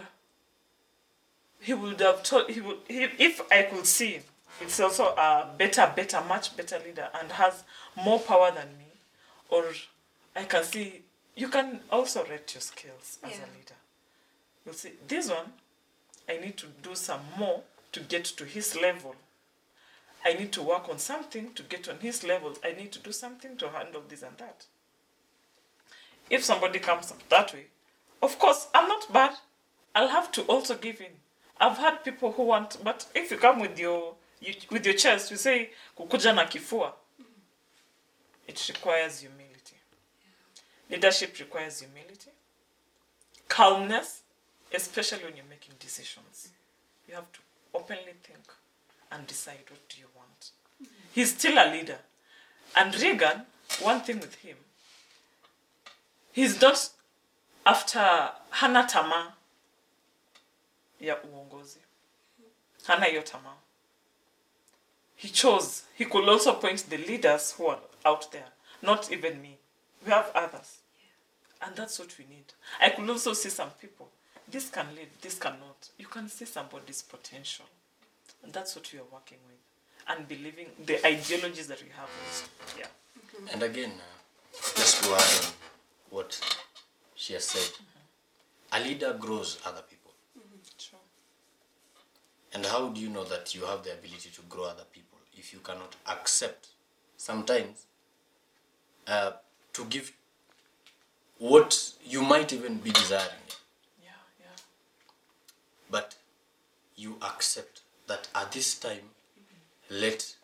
he 1.59 1.73
would 1.73 1.99
have 1.99 2.23
told, 2.23 2.49
he 2.49 2.61
would, 2.61 2.77
he, 2.87 3.03
if 3.17 3.41
I 3.51 3.63
could 3.63 3.85
see, 3.85 4.19
it's 4.61 4.79
also 4.79 5.07
a 5.15 5.49
better, 5.57 5.91
better, 5.95 6.21
much 6.21 6.55
better 6.55 6.79
leader 6.79 7.09
and 7.19 7.31
has 7.33 7.63
more 7.95 8.19
power 8.19 8.51
than 8.51 8.77
me, 8.77 8.85
or 9.49 9.65
I 10.35 10.43
can 10.43 10.63
see, 10.63 11.01
you 11.35 11.49
can 11.49 11.81
also 11.91 12.23
rate 12.25 12.53
your 12.53 12.61
skills 12.61 13.17
as 13.23 13.31
Yeah. 13.31 13.37
a 13.37 13.49
leader. 13.57 13.75
You'll 14.65 14.75
see, 14.75 14.93
this 15.07 15.29
one, 15.29 15.51
I 16.29 16.37
need 16.37 16.55
to 16.57 16.67
do 16.67 16.95
some 16.95 17.21
more 17.37 17.61
to 17.95 18.01
get 18.01 18.25
to 18.25 18.43
his 18.43 18.75
level. 18.75 19.15
I 20.25 20.33
need 20.33 20.51
to 20.51 20.61
work 20.61 20.89
on 20.89 20.99
something 20.99 21.53
to 21.53 21.63
get 21.63 21.87
on 21.87 21.99
his 21.99 22.25
level. 22.25 22.53
I 22.61 22.73
need 22.73 22.91
to 22.91 22.99
do 22.99 23.13
something 23.13 23.55
to 23.55 23.69
handle 23.69 24.03
this 24.05 24.21
and 24.21 24.37
that. 24.37 24.65
If 26.29 26.43
somebody 26.43 26.79
comes 26.79 27.09
up 27.09 27.27
that 27.29 27.53
way, 27.53 27.67
of 28.21 28.37
course, 28.37 28.67
I'm 28.75 28.89
not 28.89 29.13
bad. 29.13 29.35
I'll 29.95 30.09
have 30.09 30.29
to 30.33 30.41
also 30.41 30.75
give 30.75 30.99
in. 30.99 31.13
I've 31.57 31.77
had 31.77 32.03
people 32.03 32.33
who 32.33 32.43
want, 32.43 32.83
but 32.83 33.07
if 33.15 33.31
you 33.31 33.37
come 33.37 33.61
with 33.61 33.79
your 33.79 34.15
you, 34.41 34.53
with 34.69 34.85
your 34.85 34.95
chest, 34.95 35.31
you 35.31 35.37
say 35.37 35.69
kukuja 35.97 36.35
na 36.35 36.45
kifua. 36.47 36.91
It 38.45 38.61
requires 38.67 39.21
humility. 39.21 39.77
Leadership 40.89 41.39
requires 41.39 41.79
humility, 41.79 42.31
calmness, 43.47 44.23
especially 44.73 45.23
when 45.23 45.37
you're 45.37 45.45
making 45.49 45.75
decisions. 45.79 46.49
You 47.07 47.15
have 47.15 47.31
to 47.31 47.39
openly 47.75 48.13
think 48.23 48.45
and 49.11 49.27
decide 49.27 49.63
what 49.69 49.87
do 49.89 49.99
you 49.99 50.07
want. 50.15 50.51
He's 51.13 51.33
still 51.35 51.57
a 51.57 51.71
leader. 51.71 51.99
And 52.75 52.93
Reagan, 53.01 53.41
one 53.81 54.01
thing 54.01 54.19
with 54.19 54.35
him, 54.35 54.57
he's 56.31 56.61
not 56.61 56.89
after 57.65 58.31
hana 58.49 58.83
tamaa 58.83 59.33
ya 60.99 61.17
uongozi. 61.23 61.79
Hana 62.87 63.05
hiyo 63.05 63.21
tamaa 63.21 63.55
he 65.15 65.29
chose 65.29 65.83
he 65.97 66.05
could 66.05 66.27
also 66.29 66.53
point 66.53 66.89
the 66.89 66.97
leaders 66.97 67.53
who 67.53 67.67
are 67.67 67.79
out 68.03 68.31
there 68.31 68.51
not 68.81 69.11
even 69.11 69.41
me. 69.41 69.57
We 70.05 70.11
have 70.11 70.31
others. 70.35 70.77
And 71.61 71.75
that's 71.75 71.97
what 71.99 72.15
we 72.17 72.25
need. 72.25 72.53
I 72.79 72.89
could 72.89 73.09
also 73.09 73.33
see 73.33 73.49
some 73.49 73.71
people 73.81 74.09
this 74.49 74.69
can 74.69 74.87
lead 74.95 75.07
this 75.21 75.37
cannot. 75.37 75.89
You 75.97 76.07
can 76.07 76.29
see 76.29 76.45
somebody's 76.45 77.01
potential. 77.01 77.65
And 78.43 78.53
that's 78.53 78.75
what 78.75 78.91
we 78.93 78.99
are 78.99 79.09
working 79.11 79.37
with. 79.47 79.57
And 80.07 80.27
believing 80.27 80.67
the 80.85 81.05
ideologies 81.05 81.67
that 81.67 81.81
we 81.81 81.89
have. 81.89 82.09
Also. 82.27 82.45
yeah 82.79 83.53
And 83.53 83.63
again, 83.63 83.91
uh, 83.91 84.57
just 84.75 85.03
to 85.03 85.09
add 85.09 85.45
on 85.45 85.51
what 86.11 86.39
she 87.15 87.33
has 87.33 87.45
said, 87.45 87.71
a 88.71 88.79
leader 88.79 89.15
grows 89.19 89.59
other 89.65 89.81
people. 89.89 90.11
True. 90.77 90.99
And 92.53 92.65
how 92.65 92.89
do 92.89 93.01
you 93.01 93.09
know 93.09 93.23
that 93.25 93.55
you 93.55 93.65
have 93.65 93.83
the 93.83 93.93
ability 93.93 94.29
to 94.35 94.41
grow 94.47 94.65
other 94.65 94.85
people 94.93 95.17
if 95.37 95.53
you 95.53 95.59
cannot 95.59 95.95
accept 96.07 96.67
sometimes 97.17 97.85
uh, 99.07 99.31
to 99.73 99.85
give 99.85 100.11
what 101.37 101.93
you 102.05 102.21
might 102.21 102.53
even 102.53 102.77
be 102.77 102.91
desiring, 102.91 103.44
but 105.89 106.15
you 106.95 107.17
accept 107.21 107.81
that 108.07 108.27
at 108.35 108.51
this 108.51 108.75
time, 108.75 109.09
let 109.89 110.35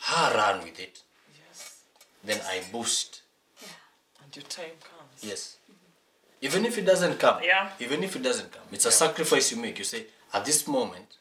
her 0.00 0.34
run 0.36 0.62
with 0.64 0.78
it, 0.80 1.02
yes 1.38 1.74
then 2.24 2.40
I 2.46 2.62
boost. 2.72 3.22
and 4.22 4.34
your 4.36 4.44
time 4.44 4.76
comes 4.82 5.22
Yes. 5.24 5.56
Even 6.40 6.64
if 6.66 6.78
it 6.78 6.86
doesn't 6.86 7.18
come, 7.18 7.42
Yeah. 7.42 7.70
even 7.80 8.04
if 8.04 8.14
it 8.14 8.22
doesn't 8.22 8.52
come, 8.52 8.62
it's 8.70 8.84
a 8.86 8.92
sacrifice 8.92 9.50
you 9.50 9.56
make. 9.56 9.78
You 9.78 9.84
say, 9.84 10.06
at 10.32 10.44
this 10.44 10.66
moment, 10.68 11.16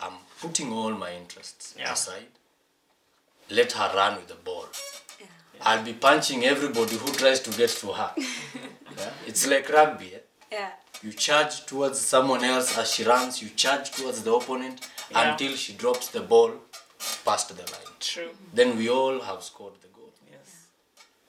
I'm 0.00 0.12
putting 0.40 0.70
all 0.72 0.90
my 0.90 1.12
interests 1.14 1.74
Yeah. 1.78 1.92
aside. 1.92 2.28
Let 3.48 3.72
her 3.72 3.90
run 3.94 4.16
with 4.16 4.28
the 4.28 4.34
ball. 4.34 4.68
I'll 5.62 5.82
be 5.82 5.94
punching 5.94 6.44
everybody 6.44 6.96
who 6.96 7.12
tries 7.12 7.40
to 7.40 7.50
get 7.50 7.70
to 7.82 7.92
her. 7.92 8.12
yeah? 8.98 9.12
It's 9.26 9.46
like 9.46 9.68
rugby. 9.70 10.14
Eh? 10.14 10.18
Yeah. 10.52 10.72
You 11.02 11.12
charge 11.12 11.64
towards 11.66 11.98
someone 11.98 12.44
else 12.44 12.76
as 12.76 12.92
she 12.92 13.04
runs, 13.04 13.40
you 13.42 13.48
charge 13.50 13.90
towards 13.90 14.22
the 14.22 14.32
opponent 14.34 14.86
Yeah. 15.10 15.32
until 15.32 15.56
she 15.56 15.72
drops 15.72 16.08
the 16.08 16.20
ball 16.20 16.52
past 17.24 17.48
the 17.48 17.62
line. 17.72 17.94
true 18.00 18.30
Then 18.54 18.76
we 18.76 18.88
all 18.90 19.20
have 19.20 19.42
scored 19.42 19.74
the 19.80 19.88
goal. 19.88 20.12
yes 20.30 20.66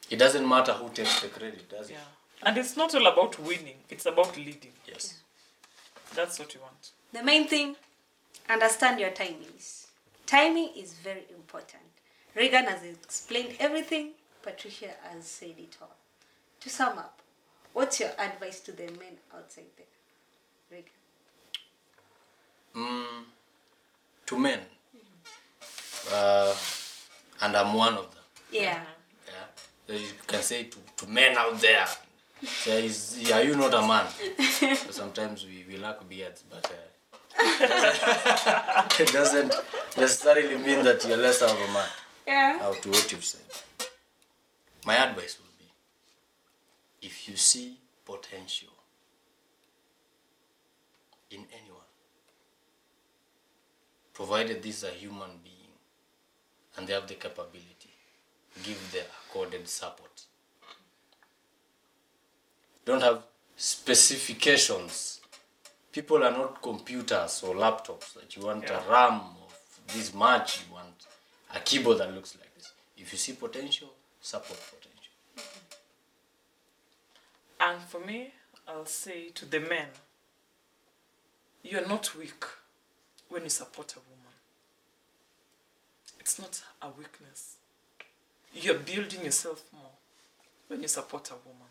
It 0.09 0.17
doesn't 0.17 0.47
matter 0.47 0.73
who 0.73 0.89
takes 0.89 1.19
the 1.21 1.29
credit, 1.29 1.69
does 1.69 1.89
it? 1.89 1.93
yeah 1.93 2.07
and 2.43 2.57
it's 2.57 2.75
not 2.75 2.93
all 2.95 3.07
about 3.07 3.37
winning 3.39 3.77
it's 3.89 4.05
about 4.05 4.35
leading 4.37 4.73
Yes. 4.85 5.19
that's 6.15 6.37
what 6.39 6.53
you 6.53 6.61
want 6.61 6.91
The 7.13 7.23
main 7.23 7.47
thing, 7.47 7.75
understand 8.49 8.99
your 8.99 9.11
timings. 9.11 9.85
Timing 10.25 10.69
is 10.77 10.93
very 10.93 11.25
important. 11.39 11.83
Regan 12.35 12.65
has 12.65 12.83
explained 12.83 13.55
everything. 13.59 14.11
Patricia 14.41 14.91
has 15.09 15.25
said 15.27 15.55
it 15.59 15.75
all. 15.81 15.95
To 16.61 16.69
sum 16.69 16.97
up, 16.97 17.20
what's 17.73 17.99
your 17.99 18.09
advice 18.17 18.59
to 18.61 18.71
the 18.71 18.83
men 18.83 19.17
outside 19.35 19.65
there? 19.77 19.85
Regan. 20.71 20.91
Mm, 22.75 23.23
to 24.25 24.39
men, 24.39 24.59
uh, 26.13 26.55
and 27.41 27.55
I'm 27.57 27.73
one 27.73 27.93
of 27.95 28.09
them. 28.13 28.23
Yeah. 28.51 28.79
Yeah, 29.27 29.33
So 29.87 29.93
you 29.93 30.07
can 30.27 30.41
say 30.41 30.63
to, 30.65 30.77
to 30.97 31.07
men 31.09 31.37
out 31.37 31.59
there, 31.59 31.85
say, 32.45 32.85
is, 32.85 33.17
yeah, 33.21 33.41
you 33.41 33.55
not 33.55 33.73
a 33.73 33.81
man. 33.81 34.05
so 34.75 34.91
sometimes 34.91 35.45
we, 35.45 35.65
we 35.69 35.77
lack 35.77 36.07
beards, 36.07 36.43
but 36.49 36.65
uh, 36.65 36.91
it 38.99 39.11
doesn't 39.11 39.53
necessarily 39.97 40.57
mean 40.57 40.83
that 40.83 41.03
you're 41.07 41.17
less 41.17 41.41
of 41.41 41.51
a 41.51 41.73
man. 41.73 41.89
Yeah. 42.27 42.57
Now 42.61 42.71
to 42.73 42.89
what 42.89 43.11
you've 43.11 43.23
said, 43.25 43.41
my 44.85 44.95
advice 44.97 45.35
be, 45.35 45.43
if 47.01 47.27
you 47.27 47.35
see 47.35 47.77
potential 48.05 48.69
in 51.29 51.45
anyone, 51.61 51.81
provided 54.13 54.61
this 54.61 54.77
is 54.77 54.83
a 54.83 54.89
human 54.91 55.29
being 55.43 55.55
and 56.77 56.87
they 56.87 56.93
have 56.93 57.07
the 57.07 57.15
capability, 57.15 57.93
give 58.63 58.91
the 58.91 59.01
accorded 59.27 59.67
support. 59.67 60.23
Don't 62.85 63.01
have 63.01 63.23
specifications. 63.55 65.21
People 65.91 66.23
are 66.23 66.31
not 66.31 66.61
computers 66.61 67.43
or 67.43 67.55
laptops 67.55 68.13
that 68.13 68.35
you 68.35 68.43
want 68.43 68.63
Yeah. 68.63 68.83
a 68.85 68.89
RAM 68.89 69.19
of 69.43 69.53
this 69.87 70.13
much, 70.13 70.61
you 70.61 70.73
want 70.73 71.05
a 71.53 71.59
keyboard 71.59 71.97
that 71.99 72.11
looks 72.13 72.35
like 72.35 72.53
this. 72.55 72.71
If 72.97 73.11
you 73.11 73.17
see 73.17 73.33
potential, 73.33 73.93
support 74.21 74.59
potential. 74.59 75.00
And 77.61 77.79
for 77.79 77.99
me, 77.99 78.33
I'll 78.67 78.87
say 78.87 79.29
to 79.35 79.45
the 79.45 79.59
men, 79.59 79.87
you're 81.63 81.87
not 81.87 82.17
weak 82.17 82.43
when 83.29 83.43
you 83.43 83.49
support 83.49 83.93
a 83.95 83.99
woman. 84.09 84.33
It's 86.19 86.39
not 86.39 86.63
a 86.81 86.89
weakness. 86.97 87.57
You're 88.53 88.79
building 88.79 89.23
yourself 89.23 89.63
more 89.71 89.91
when 90.67 90.81
you 90.81 90.87
support 90.87 91.29
a 91.29 91.35
woman. 91.47 91.67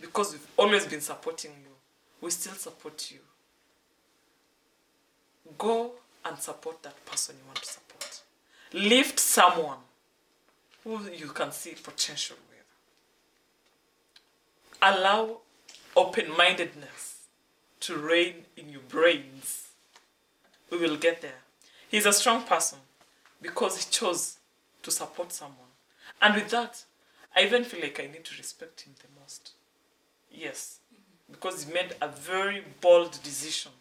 Because 0.00 0.32
we've 0.32 0.46
always 0.56 0.86
been 0.86 1.00
supporting 1.00 1.50
you, 1.60 1.72
we 2.20 2.30
still 2.30 2.54
support 2.54 3.10
you. 3.10 3.18
Go 5.58 5.92
and 6.24 6.38
support 6.38 6.82
that 6.84 7.04
person 7.04 7.34
you 7.36 7.46
want 7.46 7.60
to 7.60 7.68
support. 7.68 8.22
Lift 8.72 9.18
someone 9.18 9.78
who 10.84 11.00
you 11.10 11.28
can 11.28 11.50
see 11.50 11.72
potential 11.82 12.36
allow 14.82 15.38
open 15.96 16.36
mindedness 16.36 17.26
to 17.80 17.96
reign 17.96 18.44
in 18.56 18.68
your 18.68 18.82
brains. 18.88 19.68
We 20.70 20.78
will 20.78 20.96
get 20.96 21.22
there. 21.22 21.42
He's 21.88 22.06
a 22.06 22.12
strong 22.12 22.44
person 22.44 22.78
because 23.42 23.76
he 23.78 23.90
chose 23.90 24.38
to 24.82 24.90
support 24.90 25.32
someone. 25.32 25.56
And 26.22 26.34
with 26.34 26.50
that, 26.50 26.84
I 27.34 27.42
even 27.42 27.64
feel 27.64 27.80
like 27.80 28.00
I 28.00 28.06
need 28.06 28.24
to 28.24 28.36
respect 28.36 28.82
him 28.82 28.94
the 29.00 29.20
most. 29.20 29.52
Yes, 30.30 30.78
because 31.30 31.64
he 31.64 31.72
made 31.72 31.94
a 32.00 32.08
very 32.08 32.64
bold 32.80 33.18
decision 33.22 33.72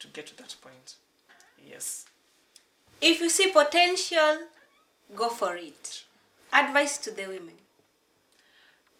to 0.00 0.08
get 0.08 0.26
to 0.28 0.36
that 0.36 0.56
point. 0.60 0.96
Yes. 1.66 2.06
If 3.00 3.20
you 3.20 3.28
see 3.28 3.50
potential, 3.50 4.38
go 5.14 5.28
for 5.28 5.56
it. 5.56 6.04
Advice 6.52 6.98
to 6.98 7.10
the 7.10 7.26
women. 7.26 7.54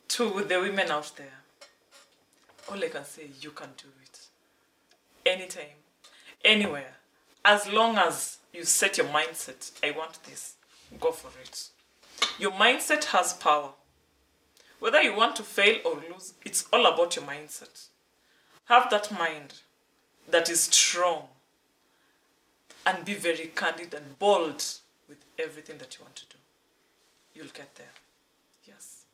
To 0.09 0.45
the 0.45 0.61
women 0.61 0.90
out 0.90 1.12
there, 1.17 1.40
all 2.71 2.83
I 2.83 2.88
can 2.88 3.05
say, 3.05 3.29
you 3.40 3.51
can 3.51 3.69
do 3.77 3.88
it. 4.03 4.27
Anytime, 5.27 5.79
anywhere. 6.45 6.95
As 7.45 7.71
long 7.71 7.99
as 7.99 8.38
you 8.53 8.64
set 8.64 8.99
your 8.99 9.07
mindset, 9.09 9.73
I 9.83 9.90
want 9.90 10.23
this, 10.25 10.55
go 11.01 11.12
for 11.12 11.31
it. 11.40 11.69
Your 12.38 12.53
mindset 12.53 13.05
has 13.07 13.33
power. 13.33 13.71
Whether 14.81 15.03
you 15.03 15.14
want 15.14 15.37
to 15.37 15.43
fail 15.43 15.79
or 15.85 16.03
lose, 16.11 16.35
it's 16.45 16.67
all 16.73 16.87
about 16.87 17.17
your 17.17 17.25
mindset. 17.25 17.87
Have 18.67 18.90
that 18.90 19.11
mind 19.11 19.55
that 20.31 20.49
is 20.49 20.61
strong 20.61 21.29
and 22.87 23.05
be 23.05 23.14
very 23.14 23.51
candid 23.55 23.95
and 23.95 24.19
bold 24.19 24.62
with 25.09 25.19
everything 25.38 25.79
that 25.79 25.97
you 25.97 26.05
want 26.05 26.17
to 26.17 26.27
do. 26.27 26.37
You'll 27.35 27.47
get 27.47 27.75
there. 27.75 27.87
Yes. 28.67 29.05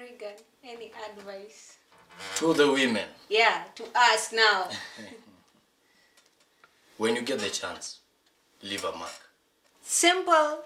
Regan, 0.00 0.32
any 0.64 0.92
advice? 1.10 1.76
To 2.36 2.54
the 2.54 2.70
women, 2.72 3.06
Yeah, 3.28 3.64
to 3.74 3.84
us 3.94 4.32
now. 4.32 4.68
when 6.96 7.16
you 7.16 7.22
get 7.22 7.38
the 7.40 7.50
chance, 7.50 8.00
leave 8.62 8.84
a 8.84 8.92
mark. 8.92 9.10
Simple 9.82 10.64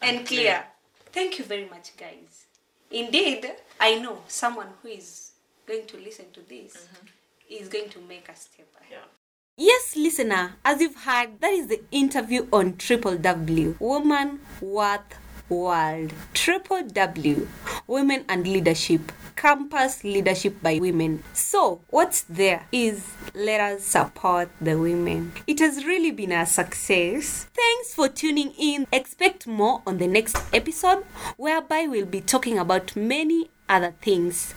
and 0.00 0.18
And 0.18 0.26
clear. 0.26 0.42
clear. 0.42 0.64
Thank 1.12 1.38
you 1.38 1.44
very 1.44 1.68
much, 1.68 1.96
guys. 1.96 2.46
Indeed, 2.90 3.52
I 3.78 3.98
know 4.00 4.22
someone 4.26 4.68
who 4.82 4.88
is 4.88 5.30
going 5.66 5.86
to 5.86 5.96
listen 5.98 6.26
to 6.32 6.40
this 6.40 6.72
mm-hmm. 6.72 7.06
is 7.62 7.68
going 7.68 7.88
to 7.90 8.00
make 8.00 8.28
a 8.28 8.34
step 8.36 8.66
ahead. 8.80 8.90
Yeah. 8.90 9.08
Yes, 9.56 9.94
listener, 9.96 10.56
as 10.64 10.80
you've 10.80 10.96
heard, 11.04 11.40
that 11.40 11.52
is 11.52 11.68
the 11.68 11.82
interview 11.92 12.48
on 12.52 12.76
Triple 12.76 13.16
W 13.18 13.76
Woman 13.78 14.40
Worth 14.60 15.14
World. 15.52 16.12
Triple 16.34 16.82
W 16.88 17.48
Women 17.86 18.24
and 18.28 18.46
Leadership. 18.46 19.12
Campus 19.36 20.04
Leadership 20.04 20.62
by 20.62 20.78
Women. 20.78 21.22
So, 21.32 21.80
what's 21.88 22.22
there 22.22 22.66
is 22.70 23.12
let 23.34 23.60
us 23.60 23.82
support 23.82 24.50
the 24.60 24.78
women. 24.78 25.32
It 25.46 25.58
has 25.60 25.84
really 25.84 26.10
been 26.10 26.32
a 26.32 26.46
success. 26.46 27.48
Thanks 27.54 27.94
for 27.94 28.08
tuning 28.08 28.52
in. 28.58 28.86
Expect 28.92 29.46
more 29.46 29.82
on 29.86 29.98
the 29.98 30.06
next 30.06 30.36
episode, 30.52 31.04
whereby 31.36 31.86
we'll 31.86 32.06
be 32.06 32.20
talking 32.20 32.58
about 32.58 32.94
many 32.94 33.50
other 33.68 33.94
things. 34.02 34.54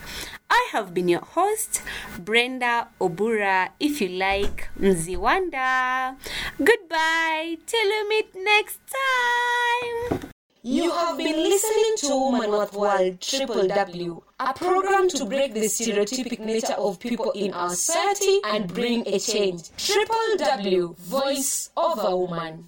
I 0.50 0.68
have 0.72 0.94
been 0.94 1.08
your 1.08 1.24
host, 1.24 1.82
Brenda 2.18 2.88
Obura, 3.00 3.70
if 3.80 4.00
you 4.00 4.08
like, 4.08 4.68
Mziwanda. 4.78 6.16
Goodbye, 6.58 7.58
till 7.66 7.88
we 7.88 8.08
meet 8.08 8.34
next 8.34 8.78
time. 8.86 10.35
You 10.68 10.90
have 10.90 11.16
been 11.16 11.36
listening 11.36 11.92
to 11.98 12.08
Woman 12.08 12.50
Worth 12.50 12.72
World 12.72 13.20
Triple 13.20 13.68
W, 13.68 14.20
a 14.40 14.52
program 14.52 15.08
to 15.10 15.24
break 15.24 15.54
the 15.54 15.60
stereotypic 15.60 16.40
nature 16.40 16.72
of 16.72 16.98
people 16.98 17.30
in 17.36 17.52
our 17.52 17.70
society 17.70 18.40
and 18.44 18.66
bring 18.74 19.06
a 19.06 19.20
change. 19.20 19.70
Triple 19.76 20.36
W, 20.38 20.96
voice 20.98 21.70
of 21.76 22.00
a 22.02 22.16
woman. 22.16 22.64